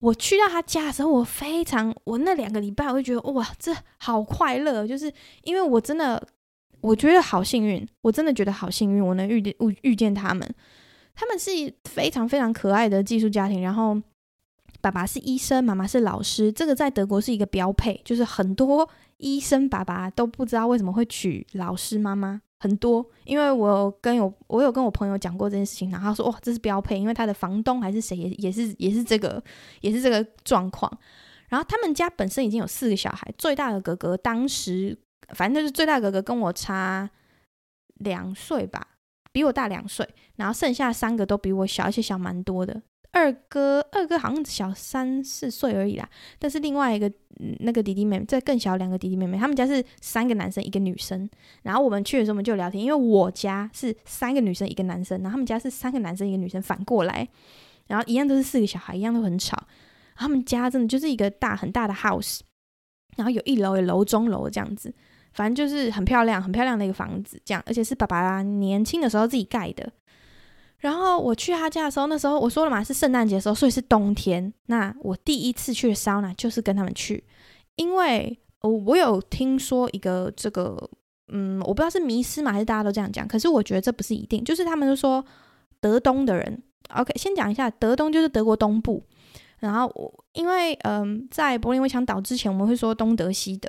[0.00, 5.10] 我去到他家的时候，我非常我那两个礼拜，我就觉得哇，这好快乐，就是
[5.44, 6.22] 因为我真的。
[6.82, 10.54] 我觉得好幸运，我真的觉得好幸运，我能遇见遇遇见他们。
[11.14, 11.50] 他们是
[11.84, 14.00] 非常非常可爱的寄宿家庭，然后
[14.80, 23.04] 爸爸是医生，妈妈是老师，这个在德国是一个标配，就是很多医生爸爸都不知道为什么会娶老师妈妈，很多。
[23.24, 29.42] 因为我跟有我有跟我朋友讲过这件事情，然后他说哇，这是标配，因为他的房东还是谁也也是也是这个
[29.80, 30.90] 也是这个状况。
[31.48, 34.96] 然后他们家本身已经有四个小孩，最大的哥哥当时。
[35.32, 37.08] 反正就是最大哥哥跟我差
[38.00, 38.84] 两岁吧，
[39.30, 42.82] 比我大两岁，然后剩下三个都比我小，而且小蛮多的。
[43.12, 46.10] 二哥，二哥好像小三四岁而已啦。
[46.40, 47.08] 但是另外一个、
[47.60, 51.28] 那个弟弟妹妹，再更小两个弟弟妹妹，他们家是三个男生一个女生。
[51.62, 57.28] 然后我们去的时候，我们就聊天，因为我家是三个女生一个男生，然后他们家是三个男生一个女生，反过来，
[57.86, 59.56] 然后一样都是四个小孩，一样都很吵。
[60.16, 62.40] 他们家真的就是一个大很大的 house，
[63.16, 64.92] 然后有一楼有楼中楼这样子。
[65.32, 69.92] 反正就是很漂亮、很漂亮的一个房子，这样，而且是爸爸年轻的时候自己盖的。
[70.78, 74.52] 然后我去他家的时候，那时候我说了嘛，是圣诞节的时候，所以是冬天。
[74.66, 77.22] 那我第一次去的桑拿就是跟他们去，
[77.76, 80.76] 因为我我有听说一个这个，
[81.28, 83.26] 嗯，我不知道是迷思嘛，还是大家都这样讲。
[83.26, 85.24] 可是我觉得这不是一定，就是他们都说
[85.80, 86.62] 德东的人
[86.94, 89.02] ，OK，先讲一下，德东就是德国东部。
[89.60, 93.68] 然后我因为嗯，在柏林围墙倒之前，我们会说东德西德。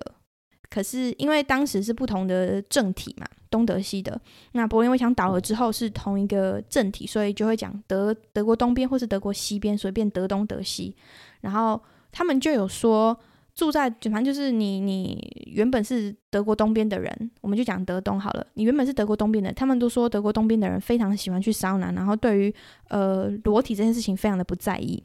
[0.69, 4.17] 可是因为当时是不同的政体嘛，东德西德。
[4.53, 10.95] 那柏林围墙倒了之后是同一个政体，所以就会讲德德国东边或是德国西边，所以变德东德西。
[11.41, 13.19] 然后他们就有说
[13.53, 18.47] 住在，反正就是你你原本是德国东边的人，我们就讲德东好了。
[18.53, 22.53] 你原本是德国东边的，他们都说德国东边的人非常喜欢去桑拿，然后对于
[22.89, 25.03] 呃裸体这件事情非常的不在意。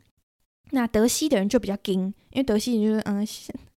[0.70, 3.26] 那德西的人就比较硬，因为德西人就是嗯，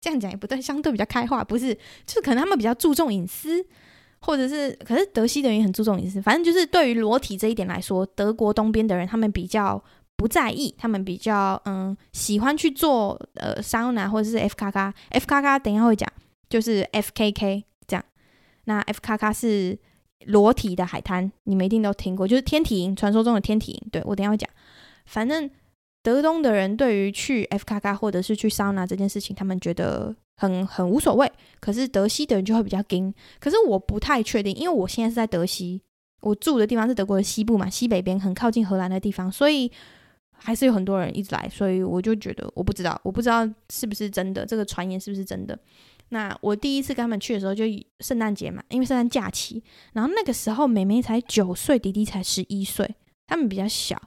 [0.00, 1.74] 这样讲也不对，相对比较开化，不是，
[2.06, 3.62] 就是可能他们比较注重隐私，
[4.20, 6.20] 或者是，可是德西的人也很注重隐私。
[6.22, 9.82] 反正就是对于裸体这一点来说，德国东边的人他们比较
[10.18, 16.06] 不在意，他们比较嗯喜欢去做呃桑拿或者是 F 卡卡，F 卡卡等一下会讲，
[16.50, 18.04] 就是 FKK 这样。
[18.64, 19.78] 那 F 卡卡是
[20.26, 23.88] 裸体的海滩，你们一定都听过，就是天体营，传说中的天体营。
[23.90, 24.50] 对，我等一下会讲，
[25.06, 25.48] 反正。
[26.00, 31.30] 德东的人对于去 FKK 或者是去桑拿这件事情，他们觉得很很无所谓。
[31.60, 33.12] 可是德西的人就会比较惊。
[33.40, 35.82] 可是我不太确定，因为我现在是在德西，
[36.20, 39.70] 我住的地方是德国的西部嘛，西北边很靠近荷兰的地方，所以
[40.38, 41.48] 还是有很多人一直来。
[41.48, 45.58] 所以我就觉得我不知道，我不知道是不是真的，这个传言是不是真的。
[46.10, 47.64] 那我第一次跟他们去的时候，就
[48.00, 52.94] 圣诞节嘛，因为圣诞假期，然后那个时候妹妹才九岁，弟弟才十一岁，
[53.26, 54.00] 他们比较小。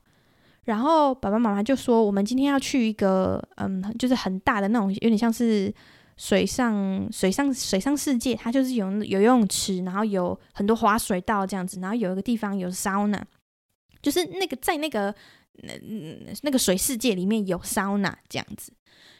[0.65, 5.73] 然后爸爸妈妈就说：“我们今天要去一个，嗯，就是很大的那种，有点像是
[6.17, 8.35] 水上、水上、水上世界。
[8.35, 13.19] 它就是有有游泳池，然后有很多滑水道这样子，然后有一个地方有 sauna，
[14.03, 15.13] 就是那个在那个
[15.63, 15.73] 那
[16.43, 18.73] 那个水世界里面有桑拿这样子。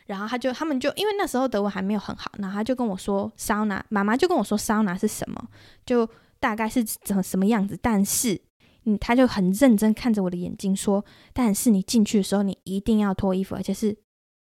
[0.06, 5.50] 然后他就他们就因为那时候德文还没有很好，然后他就跟我说桑拿妈妈就跟我说桑拿是什么，
[5.86, 8.42] 就大概是怎什么样子，但是。”
[8.84, 13.96] 嗯，他就很认真看着我的眼睛说：“但是你进去的时候，你一定要脱衣服，而且是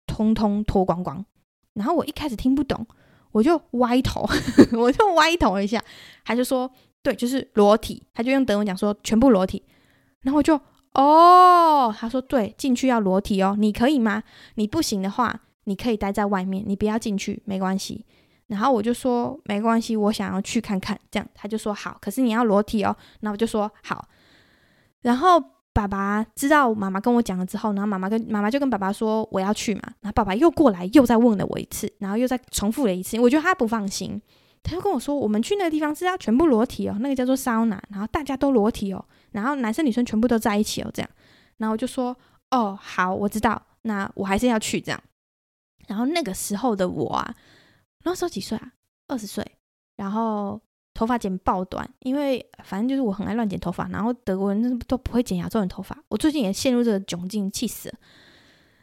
[0.08, 1.24] 通通脱光光。”
[1.76, 2.88] 然后我一开始听不懂，
[3.32, 4.28] 我就歪头，
[4.80, 5.80] 我就歪头一下。
[6.24, 6.68] 他就说
[7.04, 9.64] ：“对，就是裸体。”他就用德文讲说：“全部裸体。”
[10.26, 10.60] 然后我就
[10.96, 14.24] 哦，他说：“对，进去要裸体哦，你可以吗？
[14.56, 18.06] 你不行的话，你可以待在外面，你不要进去，没关系。”
[18.48, 24.08] 然后我就说：“没关系，我想要去看看。”这样他就说：“好，可是你要裸体哦。”然后我就说：“好。”
[25.02, 25.42] 然后
[25.74, 34.22] 爸爸知道妈妈跟我讲了之后，然后妈妈跟妈妈就跟爸爸说我要去嘛，然后爸爸又过来又再问了我一次，然后又再重复了一次，我觉得他不放心，
[34.66, 41.10] 他就跟我说我们去那个地方是要全部裸体哦，那个叫做桑拿，然后大家都裸体哦，然后男生女生全部都在一起哦，这样，
[41.58, 42.18] 然后我就说
[42.50, 45.00] 哦好，我知道，那我还是要去这样，
[45.88, 47.36] 然后那个时候的我啊，
[48.04, 48.74] 那时候几岁啊？
[49.08, 49.46] 二十岁，
[49.96, 50.60] 然后。
[50.98, 55.94] 头发剪爆短，因为反正就是我很爱乱剪头发，然后德国人都不会剪亚洲人头发。
[56.08, 57.96] 我最近也陷入这个窘境，气死了。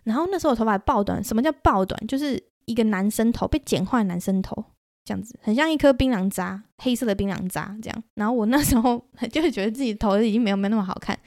[0.04, 2.06] 然后那时候我头发爆短，什么叫爆短？
[2.06, 4.62] 就是一个男生头被剪坏男生头，
[5.04, 8.04] 这样子很像一颗槟榔渣，黑色的槟榔渣这样。
[8.14, 11.18] 然后我那时候就是觉得自己头已经没有没有那么好看，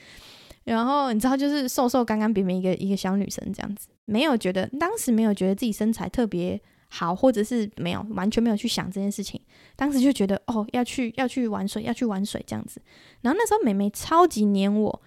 [0.64, 6.60] 然后你知道就是瘦瘦干干扁扁一个一个小女生这样子，没有觉得当时没有觉得自己身材特别
[6.90, 9.40] 好，或者是没有完全没有去想这件事情。
[9.76, 12.82] 当时就觉得哦要去要去玩水要去玩水这样子。
[13.22, 15.02] 然后那时候美眉超级黏我，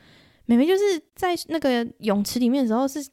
[0.45, 3.07] 美眉就是在那个泳池里面的时候是。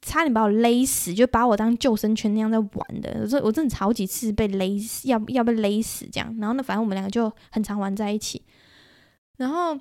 [0.00, 3.20] 差点把我勒死，就把我当救生圈那样在玩的。
[3.22, 6.36] 我说我真的好几次被勒死，要要被勒死这样。
[6.38, 8.42] 然后呢，反正我们两个就很常玩在一起。
[9.36, 9.78] 然后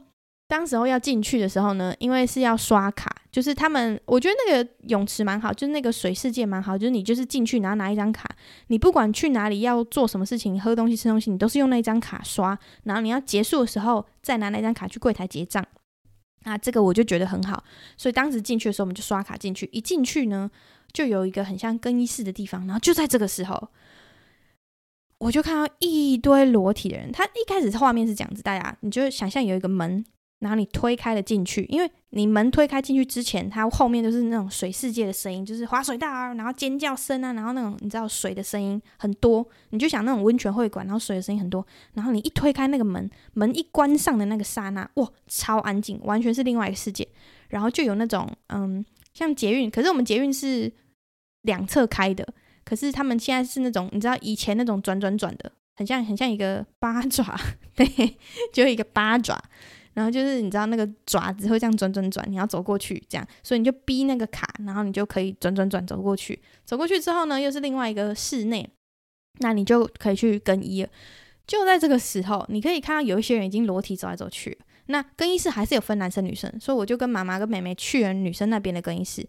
[0.47, 8.27] 当时候要进去的时候呢，因为是要刷卡，就是他们我觉得那个泳池蛮好，就是那个水世界蛮好，就是你就是进去然后拿一张卡，
[8.67, 12.57] 你不管去哪里要做什么事情，喝东西吃东西，你都是用那张卡刷。
[12.83, 15.65] 然后你要结束的时候再拿那张卡去柜台结账。
[16.47, 17.61] 那这个我就觉得很好，
[17.97, 19.67] 所以当时进去的时候，我们就刷卡进去。
[19.73, 20.49] 一进去呢，
[20.93, 23.67] 就有一个很像更衣室的地方，然后就在这个时候，
[25.17, 27.11] 我就看到一堆裸体的人。
[27.11, 30.05] 他一开始画面是这样子，大家你就想象有一个门。
[30.39, 41.65] 然后你推开了进去，因为你门推开进去之前，它后面都是那种水世界的声音，就是滑水道啊，然后尖叫声啊，然后那种你知道水的声音很多，你就想那种温泉会馆，然后水的声音很多。
[41.93, 47.07] 然后你一推开那个门，门一关上的那个刹那，哇，超安静，完全是另外一个世界。
[47.49, 50.71] 然后就有那种嗯，像捷运，可是我们捷运是
[51.41, 52.27] 两侧开的，
[52.63, 57.35] 可是他们现在是那种你知道以前那种转转转的，很像很像一个八爪，
[57.75, 57.87] 对，
[58.53, 59.41] 就一个八爪。
[59.97, 66.39] 然后就是你知道那个爪子会这样转转转，你要走过去这样，所以你就逼那个卡，然后你就可以转转转走过去。
[66.65, 68.69] 走过去之后呢，又是另外一个室内，
[69.39, 70.89] 那你就可以去更衣了。
[71.47, 74.55] 就在这个时候，你可以看到有一些人已经裸体走来走去。
[74.85, 79.27] 那更衣室还是有分男生女生，所以我就跟妈妈跟妹妹去了女生那边的更衣室。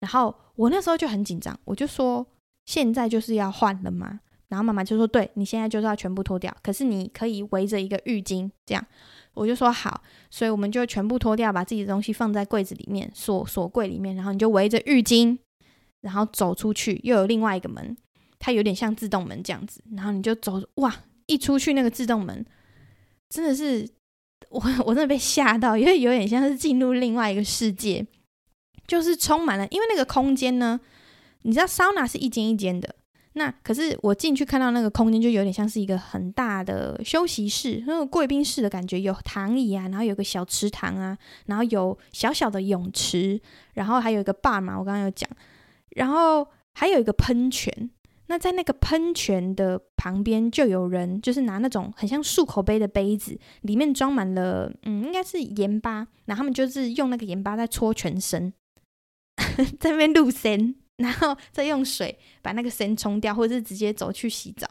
[0.00, 2.26] 然后我那时候就很紧张，我就说
[2.64, 4.20] 现在就是要换了吗？
[4.48, 8.86] 然后妈妈就说对，你现在就是要全部脱掉，可是你可以围着一个浴巾这样。
[9.36, 15.38] 我就说好，所以我们就全部脱掉，把自己的东西放在柜子里面，锁锁柜里面，然后你就围着浴巾，
[16.00, 17.96] 然后走出去，又有另外一个门，
[18.38, 22.44] 它有点像自动门这样子，然后你就走，哇，一出去那个自动门，
[23.28, 23.88] 真的是
[24.48, 28.06] 我我真的被吓到，因为有点像是进入另外一个世界，
[28.86, 30.80] 就是充满了，因为那个空间呢，
[31.42, 32.96] 你知道，桑拿是一间一间的。
[33.38, 43.38] 那可是我进去看到那个空间，就有点像是一个很大的休息室，那种贵宾室的感觉，有躺椅啊，然后有个小池塘啊，然后有小小的泳池，
[43.74, 45.28] 然后还有一个 bar 嘛，我刚刚有讲，
[45.90, 47.90] 然后还有一个喷泉。
[48.28, 58.52] 那在那个喷泉的旁边，就有人就是拿那种很像漱口杯的杯子，里面装满了，嗯，应该是盐巴，然后他们就是用那个盐巴在搓全身，
[59.78, 60.74] 在那边录声。
[60.98, 64.66] 然后再用水把那个身冲掉，或者是直接走去洗澡。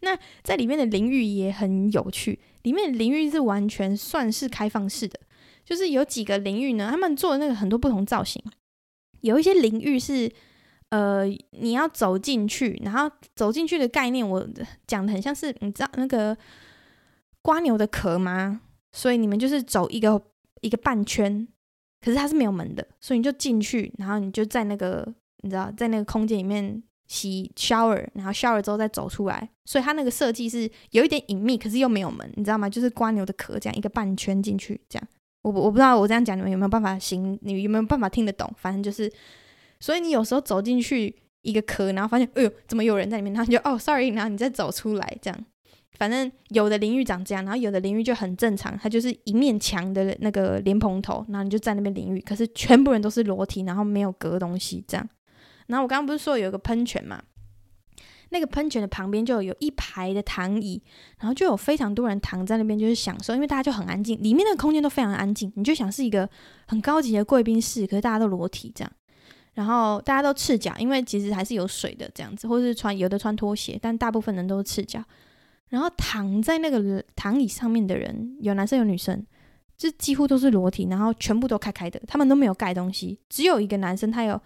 [0.00, 5.18] 那在里面的淋浴也很有趣，里面淋浴是完全算是开放式的，
[5.64, 8.42] 就是有几个淋浴呢，他们做的那个很多不同造型。
[9.20, 10.30] 有一些淋浴是，
[10.90, 14.46] 呃，你要走进去，然后走进去的概念，我
[14.86, 16.36] 讲的很像是，你知道那个
[17.40, 18.60] 瓜牛的壳吗？
[18.92, 20.20] 所以你们就是走一个
[20.60, 21.48] 一个半圈，
[22.04, 25.14] 可是它是没有门的，所以你就进去，然后你就在那个。
[25.42, 32.68] 你知道，在那个空间里面洗 shower，然后 shower 之后再走出来，所以它那个设计是有一点隐秘，可是又没有门，你知道吗？
[32.68, 35.08] 就是蜗牛的壳这样一个半圈进去，这样。
[35.42, 38.48] 我我不知道我这样讲你们有没有办法行，你有没有办法听得懂？
[38.56, 39.12] 反正就是，
[39.80, 43.32] 所以你有时候走进去一个壳，然后发现，哎呦，怎么有人在里面？
[43.32, 45.44] 然后你就哦，sorry，然后你再走出来，这样。
[45.98, 55.08] 反正有的淋浴长这样，然后有的淋浴就很正常，它就是一面墙的那个莲蓬头，然后你就在那边淋浴，可是全部人都是裸体，然后没有隔东西这样。
[55.66, 57.22] 然后我刚刚不是说有一个喷泉嘛？
[58.30, 60.82] 那个喷泉的旁边就有一排的躺椅，
[61.18, 66.26] 然后就有非常多人躺在那边，就是享受，因为大家就很安静，里面那个空间都非常安静，你就想是一个
[66.66, 68.90] 很高级的贵宾室，可是大家都裸体这样，
[69.52, 75.04] 然后大家都赤脚，因为其实还是有水的这样子，或是穿有的穿拖鞋，但大部分人都是赤脚。
[75.68, 79.22] 然后躺在那个躺椅上面的人，有男生有女生，
[79.76, 84.40] 就几乎都是裸体，然后全部都开开的，他们都没有盖东西，只有一个男生他有。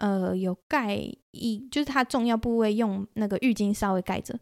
[0.00, 0.96] 呃，有盖
[1.32, 4.34] 一，就是他重要部位用那个浴巾稍微盖着，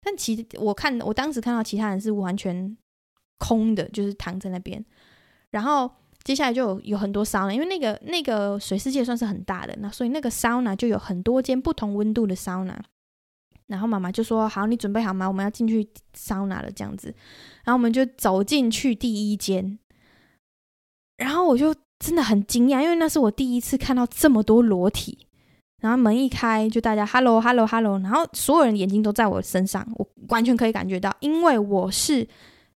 [0.00, 2.74] 但其我看我当时看到其他人是完全
[3.38, 4.82] 空的，就是躺在那边。
[5.50, 5.90] 然后
[6.24, 12.82] 接下来就有有很多桑拿，因为那个那个水世界算是很大的，那所以那个桑拿就有很多间不同温度的桑拿。
[13.66, 15.28] 然后妈妈就说：“好，你准备好吗？
[15.28, 17.14] 我们要进去桑拿了。”这样子，
[17.64, 19.78] 然后我们就走进去第一间，
[21.18, 21.74] 然后我就。
[21.98, 25.26] 真的很惊讶，因为那是我第一次看到这么多裸体，
[25.80, 32.26] 然后门一开，就大家 hello hello hello，然后所有人眼睛都在我身上，我完全可以感觉到，因为我是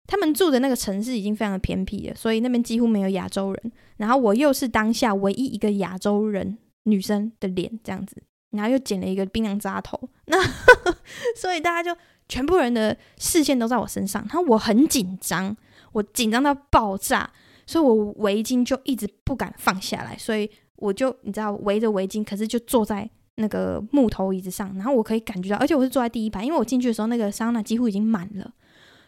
[0.07, 8.15] 他们住的那个城市已经非常的偏僻了，所以那边几乎没有亚洲人，然后我又是当下唯一一个亚洲人女生的脸这样子，
[8.51, 10.37] 然后又剪了一个槟榔扎头，那
[11.35, 15.55] 所以大家就全部人的视线都在我身上，然后我很紧张，
[15.91, 17.31] 我紧张到爆炸，
[17.69, 17.93] 所以我
[18.23, 20.49] 围巾就一直不敢放下来，所以。
[20.81, 28.49] 我就你知道围着围巾，可是就坐在那个木头椅子上，然后我可以感觉到，而且我是坐在第一排，因为我进去的时候那个桑拿几乎已经满了，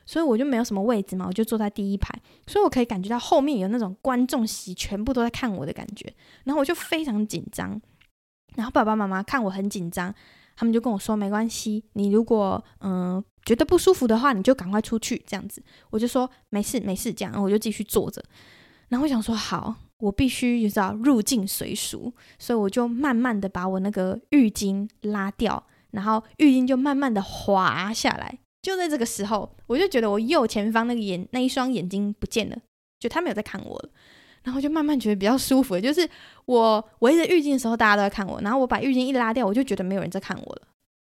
[0.05, 2.13] 所以我就没有什么位置嘛，我就坐在第一排，
[2.45, 7.81] 所以我可以感觉到后面有那种观众席全部都在看我的感觉，然后我就非常紧张，
[8.57, 10.13] 然后爸爸妈妈看我很紧张，
[10.61, 15.59] 他们就跟我说没关系，你如果嗯、觉得不舒服的话，你就赶快出去这样子，
[15.89, 18.23] 我就说没事没事这样，我就继续坐着，
[18.89, 19.75] 然后我想说好。
[19.97, 28.37] 我必须你知道入境随俗，所以我就慢慢的把我那个浴巾拉掉，然后浴巾就慢慢的滑下来。
[28.61, 32.57] 就在这个时候，我就觉得我右前方那个眼那一双眼睛不见了，
[32.99, 33.89] 就他没有在看我了。
[34.43, 36.07] 然后就慢慢觉得比较舒服，就是
[36.45, 40.61] 我围着浴巾的时候，大家都在看我，然后我把浴巾一拉掉，我就觉得没有人在看我了。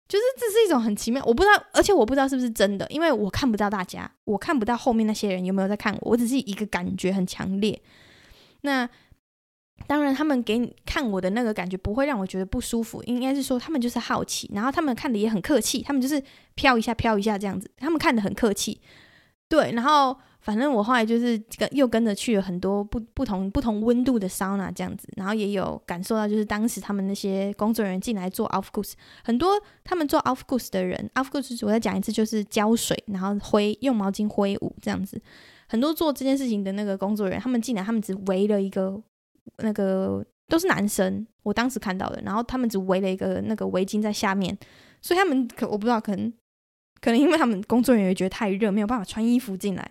[0.08, 7.80] 就是这是一种很奇妙，我不知道，而且我不知道是不是真的，因为我看不到大家，我看不到后面那些人有没有在看我，我只是一个感觉很强烈。
[8.62, 8.86] 那
[9.86, 16.22] 当然，他们给你看我的那个感觉不会让我觉得不舒服，应该是说他们就是好奇，然后他们看的也很客气，他们就是
[16.54, 18.80] 飘一下飘一下这样子，他们看的很客气，
[19.48, 19.72] 对。
[19.72, 28.92] 然后反正我后来就是跟又跟着去了很多不不同不同温度的桑拿这样子，然后也有感受到就是当时他们那些工作人员进来做 aufguss，
[29.24, 35.20] 很多他们做 aufguss 的人 aufguss 我再讲一次就是浇水，然后挥用毛巾挥舞这样子。
[35.68, 39.00] 很多做这件事情的那个工作人员，他们进来，他们只围了一个
[39.58, 44.54] 那个都是男生，我当时看到的，然后他们只围了一个那个围巾在下面，
[45.00, 46.30] 所以他们可我不知道，可能
[47.00, 49.90] 可能因为他们工作人员觉得太热，没有办法穿衣服进来，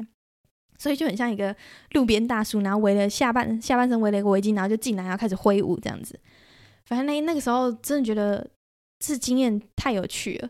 [0.81, 1.55] 所以就很像一个
[1.91, 6.19] 路边大叔，然后围了下半下半身围了一个围巾，然后就进来，然后开始挥舞这样子。
[6.85, 8.49] 反正那那个时候真的觉得
[8.97, 10.49] 这经验太有趣了。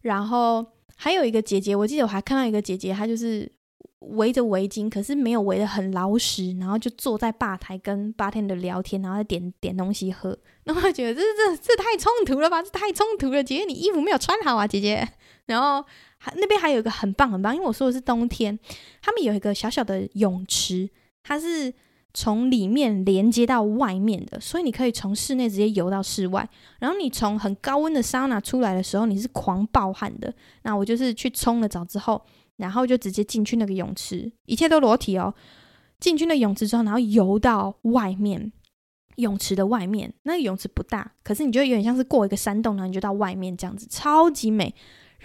[0.00, 0.64] 然后
[0.96, 3.52] 还有一个姐姐，我记得我还看到一个姐姐，她就是。
[4.00, 10.36] 围着围巾，可是没有围得很牢实，然后就坐在吧台跟八天的聊天，然后再点点东西喝。
[10.64, 15.08] 那我觉得这这这太冲突了吧，这太冲突了，姐姐你衣服没有穿好啊，姐姐。
[15.46, 15.84] 然后
[16.18, 18.58] 还那边还有一个很棒很棒，因为我说的是冬天，
[19.02, 20.88] 他们有一个小小的泳池，
[21.22, 21.72] 它是
[22.14, 26.48] 从里面连接到外面的，所以你可以从室内直接游到室外。
[26.80, 30.32] 然后你从很高温的桑拿出来的时候，你是狂暴汗的。
[30.62, 32.22] 那我就是去冲了澡之后。
[32.56, 35.34] 然后就直接进去那个泳池，一切都裸体哦。
[36.00, 38.50] 进去那泳池之后，然后游到外面，
[39.16, 44.74] 泳池的外面，那个泳池不大，可是你就有点像是过一个山洞，然后你就到外面这样子，超级美。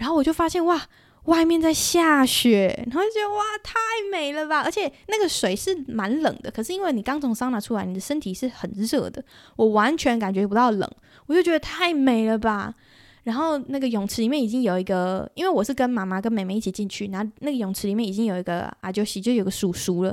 [0.02, 0.82] 然后我就发现哇，
[1.26, 3.72] 外面在下雪，然后就觉得哇，太
[4.10, 4.62] 美了吧！
[4.62, 9.24] 而且那个水是蛮冷的，可是因为你刚从桑拿出来，你的身体是很热的，
[9.54, 10.90] 我完全感觉不到冷，
[11.26, 12.74] 我就觉得太美了吧。
[13.22, 20.12] 然后那个泳池里面已经有一个，因为我是跟妈妈跟妹妹一起进去，然后那个泳池里面已经有一个阿舅西，就有个叔叔了。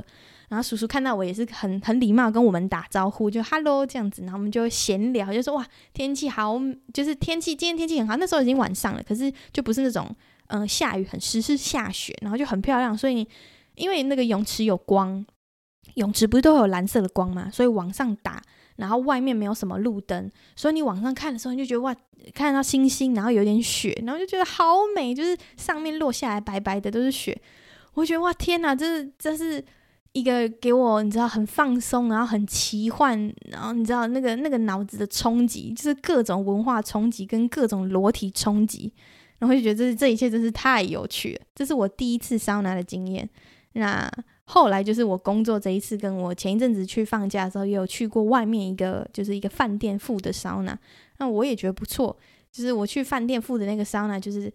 [0.50, 6.60] 然后叔叔看到我也是很很礼貌跟我们打招呼，就 hello 这样子，然后我们就闲聊，就说哇天气好，
[6.92, 8.16] 就是天气今天天气很好。
[8.18, 10.14] 那时候已经晚上了，可是就不是那种
[10.48, 12.98] 嗯、下雨很湿，是下雪，然后就很漂亮。
[12.98, 13.26] 所以
[13.76, 15.24] 因为那个泳池有光，
[15.94, 18.42] 泳池不是都有蓝色的光嘛，所以往上打。
[18.76, 21.94] 然后外面没有什么路灯，所以你往上看的时候，你就觉得哇，
[22.32, 27.38] 看到星星，然后有点雪，然后就觉得好美，就是上面落下来白白的都是雪，
[27.92, 29.62] 我觉得哇天哪，这是这是
[30.12, 38.92] 一个给我你知道很放松，然后很奇幻，然后你知道那个那个脑子的冲击，就是各种文化冲击跟各种裸体冲击，
[39.38, 43.28] 然后就觉得这这一切真是太有趣了，这是我第一次桑拿的经验，
[43.72, 44.10] 那。
[44.52, 50.76] 后来就是我工作这一次，跟我前一阵子去放假的时候，也有去过外面一个，就是一个饭店附的桑拿。
[51.18, 52.18] 那我也觉得不错，
[52.50, 54.52] 就是我去饭店附的那个桑拿，就是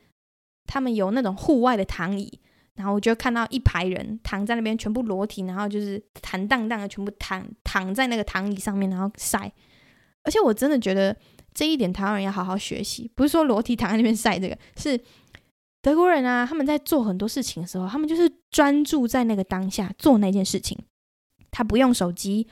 [0.67, 2.29] 他们有那种户外的躺椅，
[2.75, 9.51] 然后我就看到一排人躺在那边，全部裸体，然后就是坦荡荡的全部躺躺在那个躺椅上面，然后晒。
[10.23, 11.15] 而且我真的觉得
[11.53, 14.99] 这一点台湾人要好好学习，不是说裸体躺在那边晒这个是。
[15.81, 20.75] 德国人啊，他们在做很多事情的时候，他们就是专注在那个当下做那件事情。
[21.51, 22.47] 他不用手机，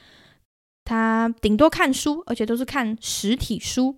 [0.85, 3.97] 他顶多看书，而且都是看实体书，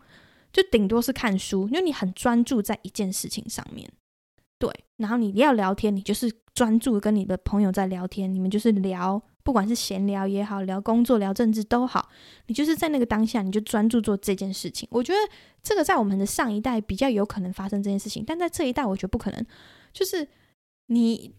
[0.53, 1.67] 就顶多是看书。
[1.67, 3.91] 因为你很专注在一件事情上面，
[4.57, 4.69] 对。
[4.97, 12.09] 然后你要聊天，你就是专注跟你的朋友在聊天，你们就是聊不管是闲聊也好，聊工作、聊政治都好，
[12.47, 14.87] 你就是在那个当下，你就专注做这件事情。
[14.91, 15.19] 我觉得
[15.61, 19.45] 这个在我们的上一代比较有可能发生这件事情，但在这一代，我觉得不可能。
[19.91, 20.27] 就是
[20.87, 21.35] 你，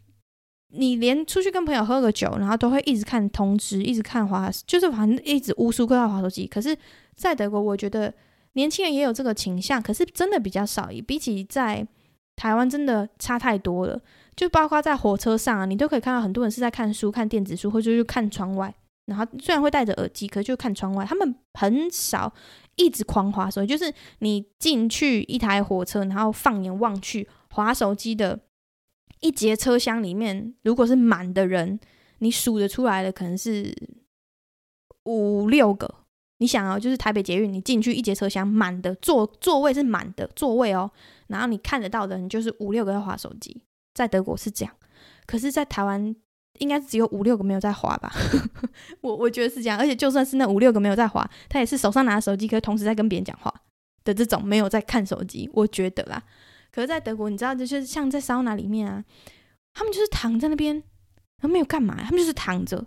[0.69, 6.47] 你连出去跟朋友喝个酒，然后都会一直看通知，一直看滑，就是反正一直无时无刻要滑手机。
[6.47, 6.77] 可是，
[7.17, 8.13] 在德国，我觉得
[8.53, 11.87] 年轻人也有这个倾向，可是真的比较少，比起在
[12.37, 14.01] 台湾，真的差太多了。
[14.37, 18.73] 就包括在火车上啊，你都可以看到很多人是在看书、看电子书，或者就看窗外。
[19.07, 21.05] 然后虽然会戴着耳机，可是就看窗外。
[21.05, 22.33] 他们很少
[22.75, 28.39] 一直狂滑手机，就是你进去一台火车，然后放眼望去，滑手机的
[29.21, 31.79] 一节车厢里面，如果是满的人，
[32.19, 33.75] 你数得出来的可能是
[35.05, 35.95] 五六个。
[36.39, 40.91] 你想啊，就是台北捷运，你进去一节车厢满的座座位是满的座位哦，
[41.29, 43.63] 然后你看得到的人就是五六个在滑手机。
[43.95, 44.75] 在德国是这样，
[45.27, 46.15] 可是，在台湾
[46.59, 48.13] 应该只有五六个没有在滑吧？
[49.01, 53.51] 我我觉得是这样，而且就算是那五六个没有在滑，他也是手上拿着手机，可是同时在跟别人讲话
[54.05, 55.49] 的这种，没有在看手机。
[55.55, 56.23] 我觉得啦，
[56.71, 59.03] 可是，在德国，你知道，就是像在桑拿里面啊，
[59.73, 60.83] 他们就是躺在那边，
[61.39, 62.85] 他们没有干嘛，他们就是躺着，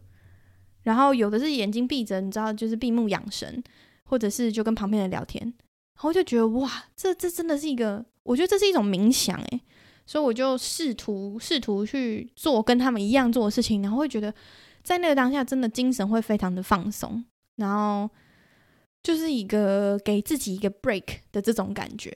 [0.84, 3.64] 然后有的是眼睛闭着，你知道，就是闭目养神，
[4.06, 9.62] 或者是就跟旁边人聊天，然后就觉得哇，这这真的是一个，我觉得这是一种冥想，诶。
[10.06, 14.34] 所以我就试图试图去做跟他们一样做的事情，然后会觉得
[14.84, 17.24] 在那个当下真的精神会非常的放松，
[17.58, 18.10] 然后
[19.04, 22.12] 就是一个给自己一个 break 的这种感觉，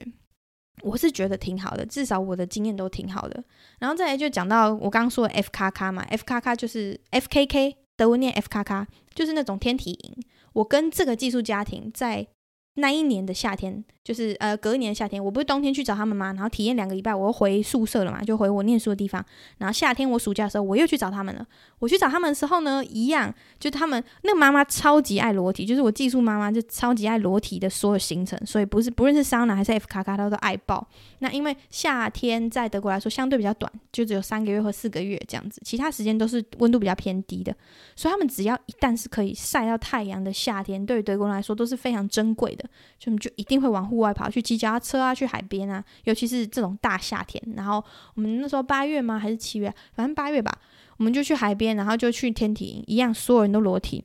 [0.82, 3.44] 我是觉得挺好的，至少我的经验都挺好的。
[3.78, 10.16] 然后再来就讲到我刚刚说的 F 卡卡嘛，F 卡卡就是 FKK，德文念 F 卡卡，就是那种天体营。
[10.52, 12.26] 我跟这个寄宿家庭在。
[12.74, 16.32] 那一年的夏天，就是呃隔一年的夏天，我不是冬天去找他们吗？
[16.32, 19.24] 然后体验两个礼拜，我又回宿舍了嘛，就回我念书的地方。
[19.58, 21.46] 然后夏天我暑假的时候，我又去找他们了。
[21.78, 30.84] 我去找他们的时候呢，一样，就他们那个妈妈超级爱裸体，就是我寄宿妈妈就超级爱裸体的所有行程，所以不是不论是桑拿还是 F 卡卡，她都爱爆。
[31.20, 37.54] 那因为夏天在德国来说相对比较短，就只有三个月或四个月这样子，其他时间都是温度比较偏低的，
[37.94, 42.63] 所以他们只要一旦是可以晒到太阳的夏天，对于德国人来说都是非常珍贵的。
[42.98, 47.42] 就就一定会往户外跑，去骑脚踏车啊，去海边啊，尤其是这种大夏天。
[47.56, 47.82] 然后
[48.14, 49.18] 我们那时候八月吗？
[49.18, 49.72] 还是七月？
[49.94, 50.56] 反正八月吧，
[50.96, 54.04] 我们就去海边，然后就去天体营，一样，所有人都裸体。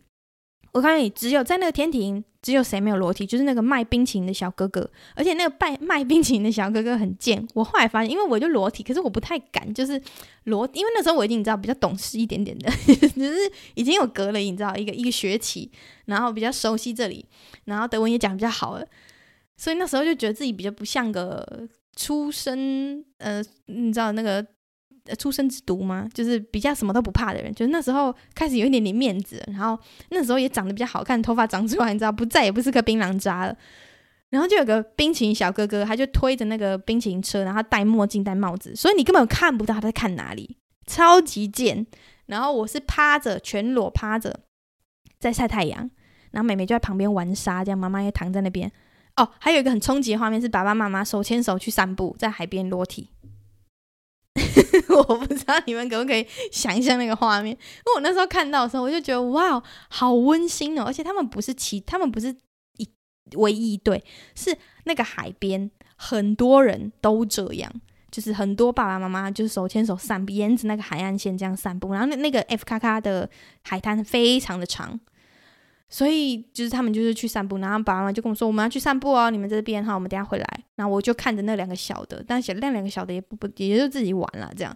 [0.72, 3.26] 我告诉你只有在那个天庭，只有谁没有裸体？
[3.26, 4.90] 就是那个卖冰淇淋的小哥哥。
[5.16, 7.48] 而且那个卖卖冰淇淋的小哥哥很贱。
[7.54, 10.02] 我后来发现，因为我就裸体，可是我不太敢，就是
[10.46, 15.72] 裸，因为那时候我已经你知道比较懂事一点点的， 只是已经有隔了，你知道一个一个学期，
[16.06, 17.26] 然后比较熟悉这里，
[17.66, 18.86] 然后德文也讲比较好了，
[19.58, 24.46] 所以那时候就觉得自己比较不像个出生，呃，你知道那个。
[25.18, 26.08] 出生之毒吗？
[26.14, 29.78] 就是比较什么都不怕的人，就是那时候开始有一点点面子，然后
[30.10, 33.56] 那时候也长得比较好看，头发长出来，你知道，不再也不是个槟榔渣了。
[34.30, 41.88] 然后就有个冰淇淋小哥哥，他就推着那个冰淇淋车，然后戴墨镜、戴帽子，所以你根本看不到他在看哪里，超级贱。
[42.28, 44.42] 然后我是趴着，全裸趴着
[45.20, 45.90] 在晒太阳，
[46.30, 48.72] 然后妹妹就在旁边玩沙，这样妈妈也躺在那边。
[49.16, 53.10] 哦，还有一个很冲击的画面是爸爸妈妈手牵手去散步，在海边裸体。
[55.08, 60.84] 我不知道你们可不可以想象那个画面，因为我那时候看到的时候，我就觉得哇，好温馨哦！
[60.86, 62.36] 而且他们不是其，他们不是
[62.78, 62.90] 一
[63.36, 64.04] 唯一一对，
[64.36, 67.72] 是那个海边很多人都这样，
[68.10, 73.30] 就是很多爸爸妈妈就是手牵手散步，沿着那个海岸线这样散步，然后那那个 F 卡卡的
[73.64, 75.00] 海滩非常的长。
[75.90, 80.46] 所以就是他们就是去散步，然后爸爸妈妈就跟我说，我们要去散步哦，你们这边哈，我们等下回来。
[80.76, 84.76] 然后我就看着那两个小的，但小那两个小的也不不也就自己玩了这样，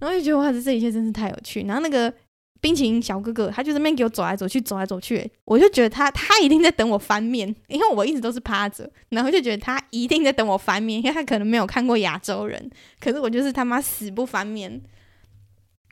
[0.00, 1.62] 然后就觉得哇，这这一切真是太有趣。
[1.62, 2.12] 然后那个
[2.60, 14.82] 冰淇淋小哥哥，他就在那边给我走来走去，走来走去，我就觉得他他一定在等我翻面，因为我一直都是趴着，然后就觉得他一定在等我翻面，因为他可能没有看过亚洲人，可是我就是他妈死不翻面。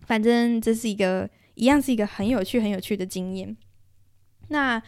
[0.06, 3.56] 反正这是一个一样是一个很有趣很有趣的经验。
[4.49, 4.82] 那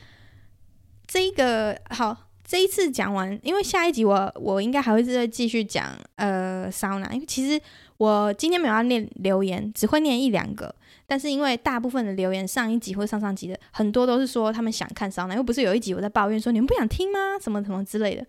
[1.06, 7.60] 这一个好，这一次讲完，因为下一集我我应该还会再继续讲呃桑拿，因为其实
[7.96, 10.74] 我今天没有要念留言，只会念一两个，
[11.06, 17.38] 但是因为大部分的留言上一集或上上集的很多都是说他们想看桑拿，又不是有一集我在抱怨说你们不想听吗？
[17.40, 18.26] 什么什么之类的。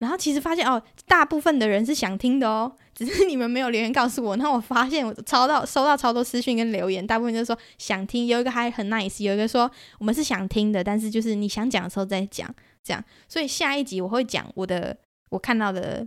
[0.00, 4.36] 然后其实发现哦，大部分的人是想听的哦，只是你们没有留言告诉我。
[4.36, 13.02] 然后我发现我超到收到超多私讯跟留言，大部分就是说想听，有一个还很 nice，有一个说我们是想听的，但是就是你想讲的时候再讲这样。
[13.28, 14.94] 所以下一集我会讲我的
[15.30, 16.06] 我看到的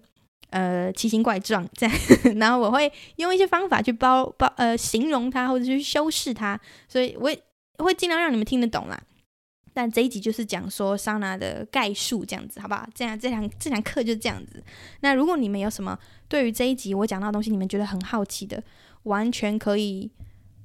[0.51, 1.95] 呃奇形怪状这样，
[2.38, 6.59] 然后我会用一些方法去包包呃形容它或者去修饰它。
[6.88, 7.31] 所以我
[7.83, 9.01] 会尽量让你们听得懂啦。
[9.78, 12.84] 但这一集就是讲说桑拿的概述，这样子，好不好？
[12.95, 14.63] 这样这堂这堂课就这样子。
[15.01, 15.95] 那如果你们有什么
[16.28, 18.63] 对于这一集我讲到的东西，你们觉得很好奇的，
[19.03, 20.09] 完全可以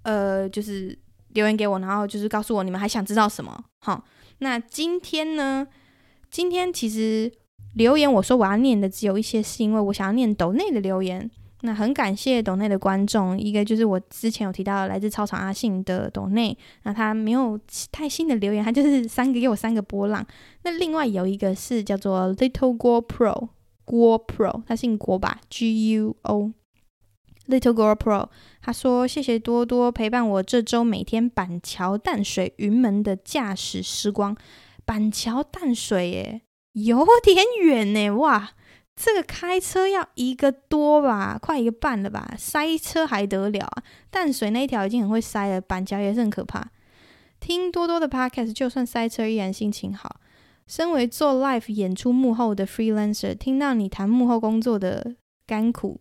[0.04, 0.98] 呃，就是
[1.34, 3.62] 留言给我，然后就是告诉我你们还想知道什么。
[3.80, 4.02] 好，
[4.38, 5.68] 那今天呢？
[6.30, 7.30] 今天其实
[7.74, 11.30] 留言我说我要念的只有一些，是因为我想要念抖内的留言。
[11.64, 17.56] 那很感谢抖内的观众，一个就是我之前有提到来自操场阿信的抖内，那他没有
[17.92, 20.26] 太新的留言，他就是三个给我三个波浪。
[20.64, 23.48] 那另外有一个是叫做 Little Girl Pro
[23.84, 26.52] 郭 Pro，他姓郭吧，G U O
[27.46, 28.28] Little Girl Pro，
[28.60, 34.36] 他说谢谢多多陪伴我这周每天板桥淡水云门的驾驶时光，
[34.84, 36.42] 板桥淡水耶，
[36.72, 38.50] 有点远呢，哇。
[39.04, 43.82] 这个开车要一个多吧，快一个半了吧，塞车还得了啊！
[44.12, 46.70] 淡水那一条已经很会塞了，板桥也是很可怕。
[47.40, 50.20] 听多多的 podcast，就算塞车依然心情好。
[50.68, 55.16] 身为做 live 演出幕后的 freelancer，听到你谈幕后工作的
[55.48, 55.98] 甘苦，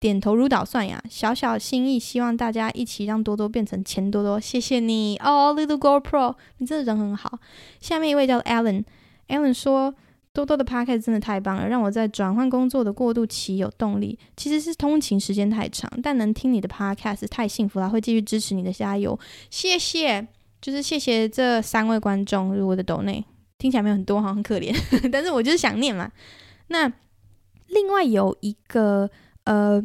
[0.00, 1.00] 点头如捣蒜呀！
[1.08, 4.40] 小小心意，希望大家一起让多多变成钱多多。
[4.40, 7.38] 谢谢你哦，Little Girl Pro，你这人很好。
[7.78, 9.94] 下面一位叫 Alan，Alan 说。
[10.34, 14.18] 多多的 podcast 真的太棒了，让我在转换工作的过渡期有动力。
[14.36, 19.18] 其实是通勤时间太长，但能听你的 podcast 太幸福了，会继续支持你的，加油！
[19.50, 20.26] 谢谢，
[20.60, 23.22] 就是谢谢这三位观众，如我的抖内
[23.58, 24.74] 听起来没有很多，好像很可怜，
[25.12, 26.10] 但是我就是想念嘛。
[26.68, 26.90] 那
[27.68, 29.10] 另外有一个
[29.44, 29.84] 呃，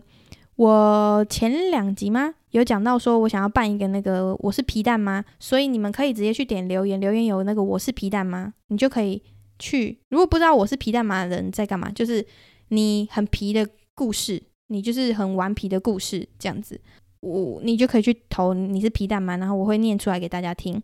[0.56, 5.26] 我前两集吗有讲到说我想要办一个那个我是皮蛋吗？
[5.40, 8.54] 所以你们可以直接去点留言，留言有那个我是皮蛋吗？
[8.70, 9.22] 你就可以。
[9.60, 12.26] 去，如果不知道我是皮蛋吗的人在干嘛，就是
[12.70, 16.80] 你很皮的故事，你就是很顽皮的故事这样子，
[17.22, 20.82] 我你就可以去投你是皮蛋吗，然后我会念出来给大家听。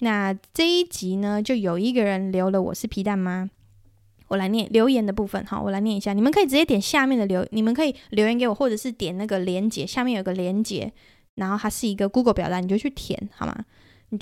[0.00, 3.48] 那这一集呢，就有一个人留了我是皮蛋吗，
[4.28, 10.92] 我来念留言的部分，好，我来念一下，你们可以直接点下面的留，你们可以留言给我，或者是点那个连接，下面有个连接，
[11.36, 13.64] 然后它是一个 Google 表单，你就去填好吗？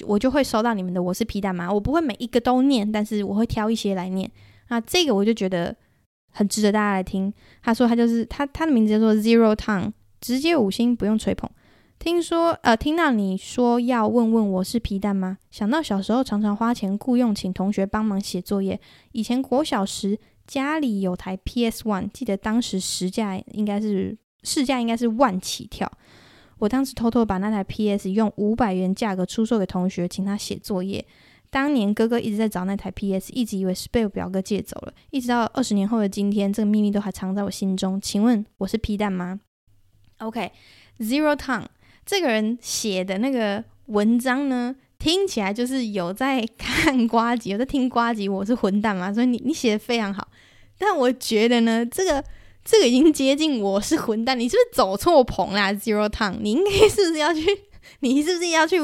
[0.06, 1.72] 我就会收到你们的，我是皮蛋吗？
[1.72, 4.30] 我不会每一个都念，但是我会挑一些来念。
[4.68, 5.74] 那这个我就觉得
[6.32, 7.32] 很值得大家来听。
[7.62, 11.48] 他说他就是他，他的名字叫做 Zero ton 直接五星不用吹捧。
[11.98, 15.38] 听说呃，听到你说要问问我是皮蛋吗？
[15.50, 18.78] 想到小时候常常花钱雇佣请同学帮忙写作业。
[19.12, 25.90] 以前国小时家里有台 PS One，记得当时市价应该是市价应该是万起跳。
[26.58, 31.04] 我当时偷偷把那台 PS 用五百元价格出售给同学，请他写作业。
[31.50, 34.94] 当年哥哥一直在找那台 PS，一直以为是被我表哥借走了。
[35.10, 38.00] 一直到二十年后的今天，这个秘密都还藏在我心中。
[38.00, 39.40] 请问我是皮蛋吗
[40.18, 41.66] ？OK，Zero Tang
[42.04, 48.28] 这个人写的那个文章呢，听起来就是有在看瓜集，有在听瓜集。
[48.28, 49.12] 我是混蛋吗？
[49.12, 50.26] 所以你你写的非常好。
[50.78, 52.24] 但我觉得呢，这个。
[52.64, 57.42] 这个已经接近我是混蛋，你是不是走错棚啦？Zero Tom，你应该是不是要去？
[58.00, 58.78] 你是不是要去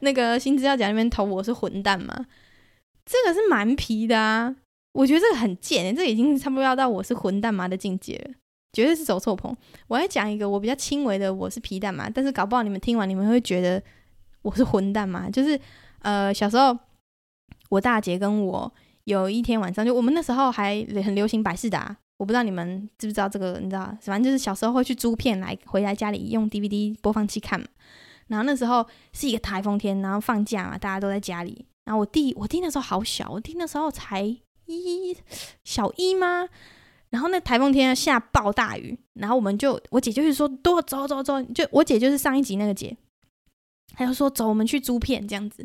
[0.00, 2.26] 那个新资料夹那边投我是混蛋嘛？
[3.04, 4.56] 这个是蛮皮的啊，
[4.94, 8.34] 我觉得这个很贱，这已经差不多要到我是混蛋嘛的境界了，
[8.72, 9.54] 绝对是走错棚。
[9.86, 13.80] 我要讲一个我比较轻微的我是皮蛋嘛，但是搞不好你们听完你们会觉得
[14.40, 15.28] 我是混蛋嘛？
[15.28, 15.60] 就是
[16.00, 16.76] 呃小时候
[17.68, 18.72] 我大姐跟我
[19.04, 21.94] 有一天晚上，就我们那时候还很流行百事达。
[22.18, 27.66] 我不知道你们知不知道这个，你知道，反正就是小时候会去租片来回来家里用 DVD 播放器看嘛。
[28.28, 31.64] 然后那时候是一个台风天，然后放假嘛，大家都在家里。
[31.84, 34.22] 然后我弟，我弟那时候好小，我弟那时候才
[34.66, 35.16] 一
[35.62, 36.48] 小一吗？
[37.10, 42.96] 然后那台风天下暴大雨，然后我们就我姐就是说多走走走，就我姐就是上一集那个姐，
[43.94, 45.64] 她就说走，我们去租片这样子。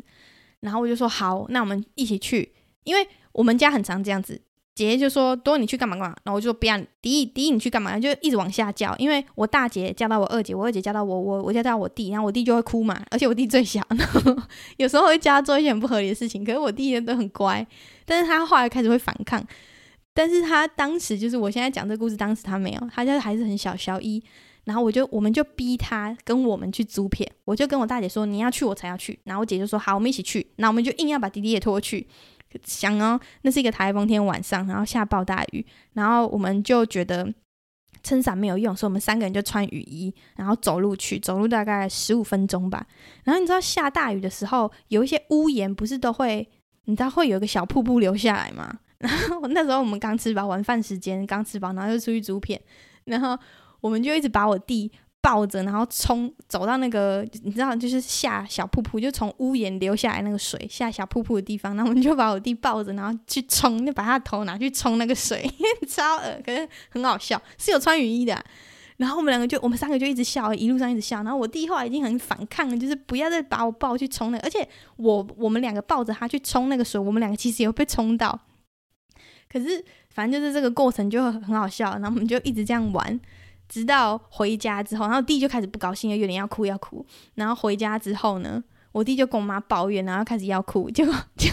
[0.60, 2.52] 然后我就说好，那我们一起去，
[2.84, 4.40] 因为我们家很常这样子。
[4.74, 13.02] 姐姐就说：“多，你去干嘛干嘛？”然后我就说：“不要，第一，第一你去干嘛？”就一直往下叫，因为我大姐叫到我二姐，我二姐叫到我，我我叫到我弟，然后我弟就会哭嘛。
[13.10, 14.36] 而且我弟最小，然后
[14.78, 16.44] 有时候会叫他做一些很不合理的事情。
[16.44, 17.66] 可是我弟都很乖，
[18.06, 19.44] 但是他后来开始会反抗。
[20.14, 24.22] 但是他当时就是我现在讲这个故事，当时他没有，他就还是很小，小一。
[24.64, 32.06] 然后我就我们就逼他跟我们去租片，我就跟我大姐说：“你要去，我才要去。”然后我姐就说：“好，我们一起去。”然后我们就硬要把弟弟也拖去。
[32.64, 37.32] 想哦，那是一个台风天晚上，然后下暴大雨，然后我们就觉得
[38.02, 42.86] 撑伞没有用，所以我们三个人就穿雨衣，然后走路去，走路大概十五分钟吧。
[43.24, 46.48] 然后你知道下大雨的时候，有一些屋檐不是都会，
[46.86, 48.80] 你知道会有一个小瀑布流下来吗？
[48.98, 52.60] 然后那时候我们刚吃饱，晚饭时间刚吃饱，然后就出去租片，
[53.04, 53.36] 然后
[53.80, 54.90] 我们就一直把我弟
[55.22, 65.48] 抱着，然后冲走到那个你知道，就是下小瀑布，就从屋檐流下来那个水下小瀑布的地方，然后我们就把我弟抱着，然后去冲，就把他头拿去冲那个水，
[65.88, 68.44] 超恶，可是很好笑，是有穿雨衣的。
[68.98, 71.22] 然后我们两个就，我们三个就一直笑，一路上一直笑。
[71.22, 78.38] 然后我弟后来已经很反抗了，就是不要再把我抱去冲了，而且我我们两个抱着他去冲那个水，我们两个其实也会被冲到。
[79.50, 83.18] 可是反正就是这个过程就很好笑，然后我们就一直这样玩，
[83.72, 87.06] 直到回家之后，然后弟就开始不高兴了，有点要哭要哭。
[87.36, 88.62] 然后回家之后呢，
[88.92, 91.06] 我弟就跟我妈抱怨，然后开始要哭，就
[91.36, 91.50] 就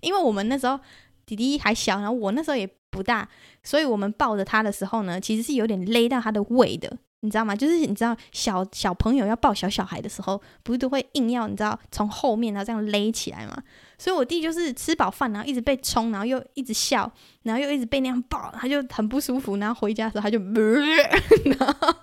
[0.00, 0.80] 因为我们那时候
[1.24, 2.68] 弟弟还小，然后我那时候也。
[2.92, 3.28] 不大，
[3.62, 7.54] 所以我们抱着他的时候呢，其实是有点勒到他的胃的，你知道吗？
[7.54, 13.62] 就是你知道小小朋友要抱小小孩的时候，不是都会硬要你知道从后面然后这样勒起来吗？
[14.00, 19.58] 所以我弟就是吃饱饭，然后一直被冲，然后又一直笑，然后又一直被那样抱，他就很不舒服。
[19.58, 21.94] 然后回家的时候他就，然后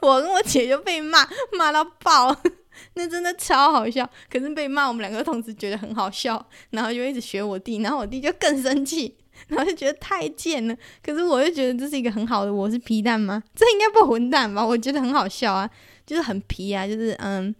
[0.00, 1.28] 我跟我姐就被骂
[1.58, 2.34] 骂到爆，
[2.96, 4.08] 那真的超好笑。
[4.30, 9.18] 可是被骂，我们两个同时觉得很好笑，然后就一直学我弟，然后我弟就更生气。
[9.48, 13.42] 然后就觉得太贱了，可是我就觉得这是一个很好的，我是皮蛋吗？
[13.54, 14.64] 这应该不混蛋吧？
[14.64, 15.68] 我觉得很好笑啊，
[16.06, 17.52] 就是很皮啊，就是嗯，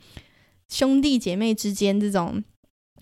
[0.68, 2.42] 兄弟姐妹之间这种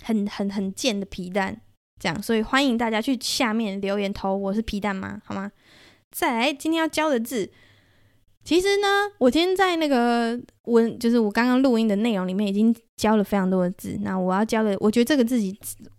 [0.02, 1.60] 很很很贱的皮蛋，
[1.98, 5.20] 这样，所以欢迎大家去下面留言投我是皮蛋吗？
[5.24, 5.50] 好吗？
[6.10, 7.50] 再来，今天要教的字。
[8.42, 8.86] 其实呢，
[9.18, 13.98] 我今天在那个文，就是我刚刚录音的内容里面，已经教了非常多的字。
[14.00, 15.38] 那我要教的，我觉得这个字，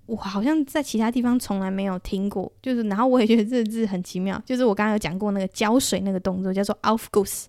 [0.07, 2.51] 我好像在其他地方从来没有听过。
[2.59, 4.41] 就是，然后我也觉得这个字很奇妙。
[4.43, 7.45] 就是我刚刚有讲过那个浇水那个动作，叫做 Aufguss，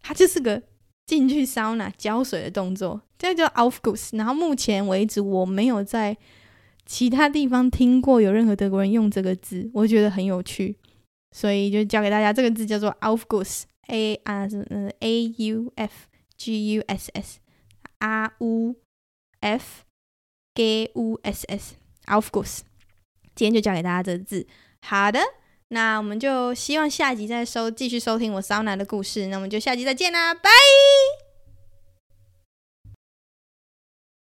[0.00, 0.62] 它就是个
[1.04, 4.16] 进去桑拿浇水的动作，这叫 Aufguss。
[4.16, 6.16] 然后目前为止，我没有在
[6.86, 10.76] 其他地方听过有任何德国人用这个字，我觉得很有趣，
[11.32, 12.32] 所以就教给大家。
[12.32, 13.64] 这个字叫做 Aufguss。
[13.90, 17.38] A 啊是嗯 A U F G U S S
[18.00, 18.74] A U
[19.40, 19.64] F
[20.54, 22.60] G U S S Aufguss，
[23.34, 24.46] 今天就教给大家这个字。
[24.82, 25.18] 好的，
[25.68, 29.28] 那我们就希望下集再收继续收听我桑拿的故事。
[29.28, 30.50] 那我们就下集再见啦，拜。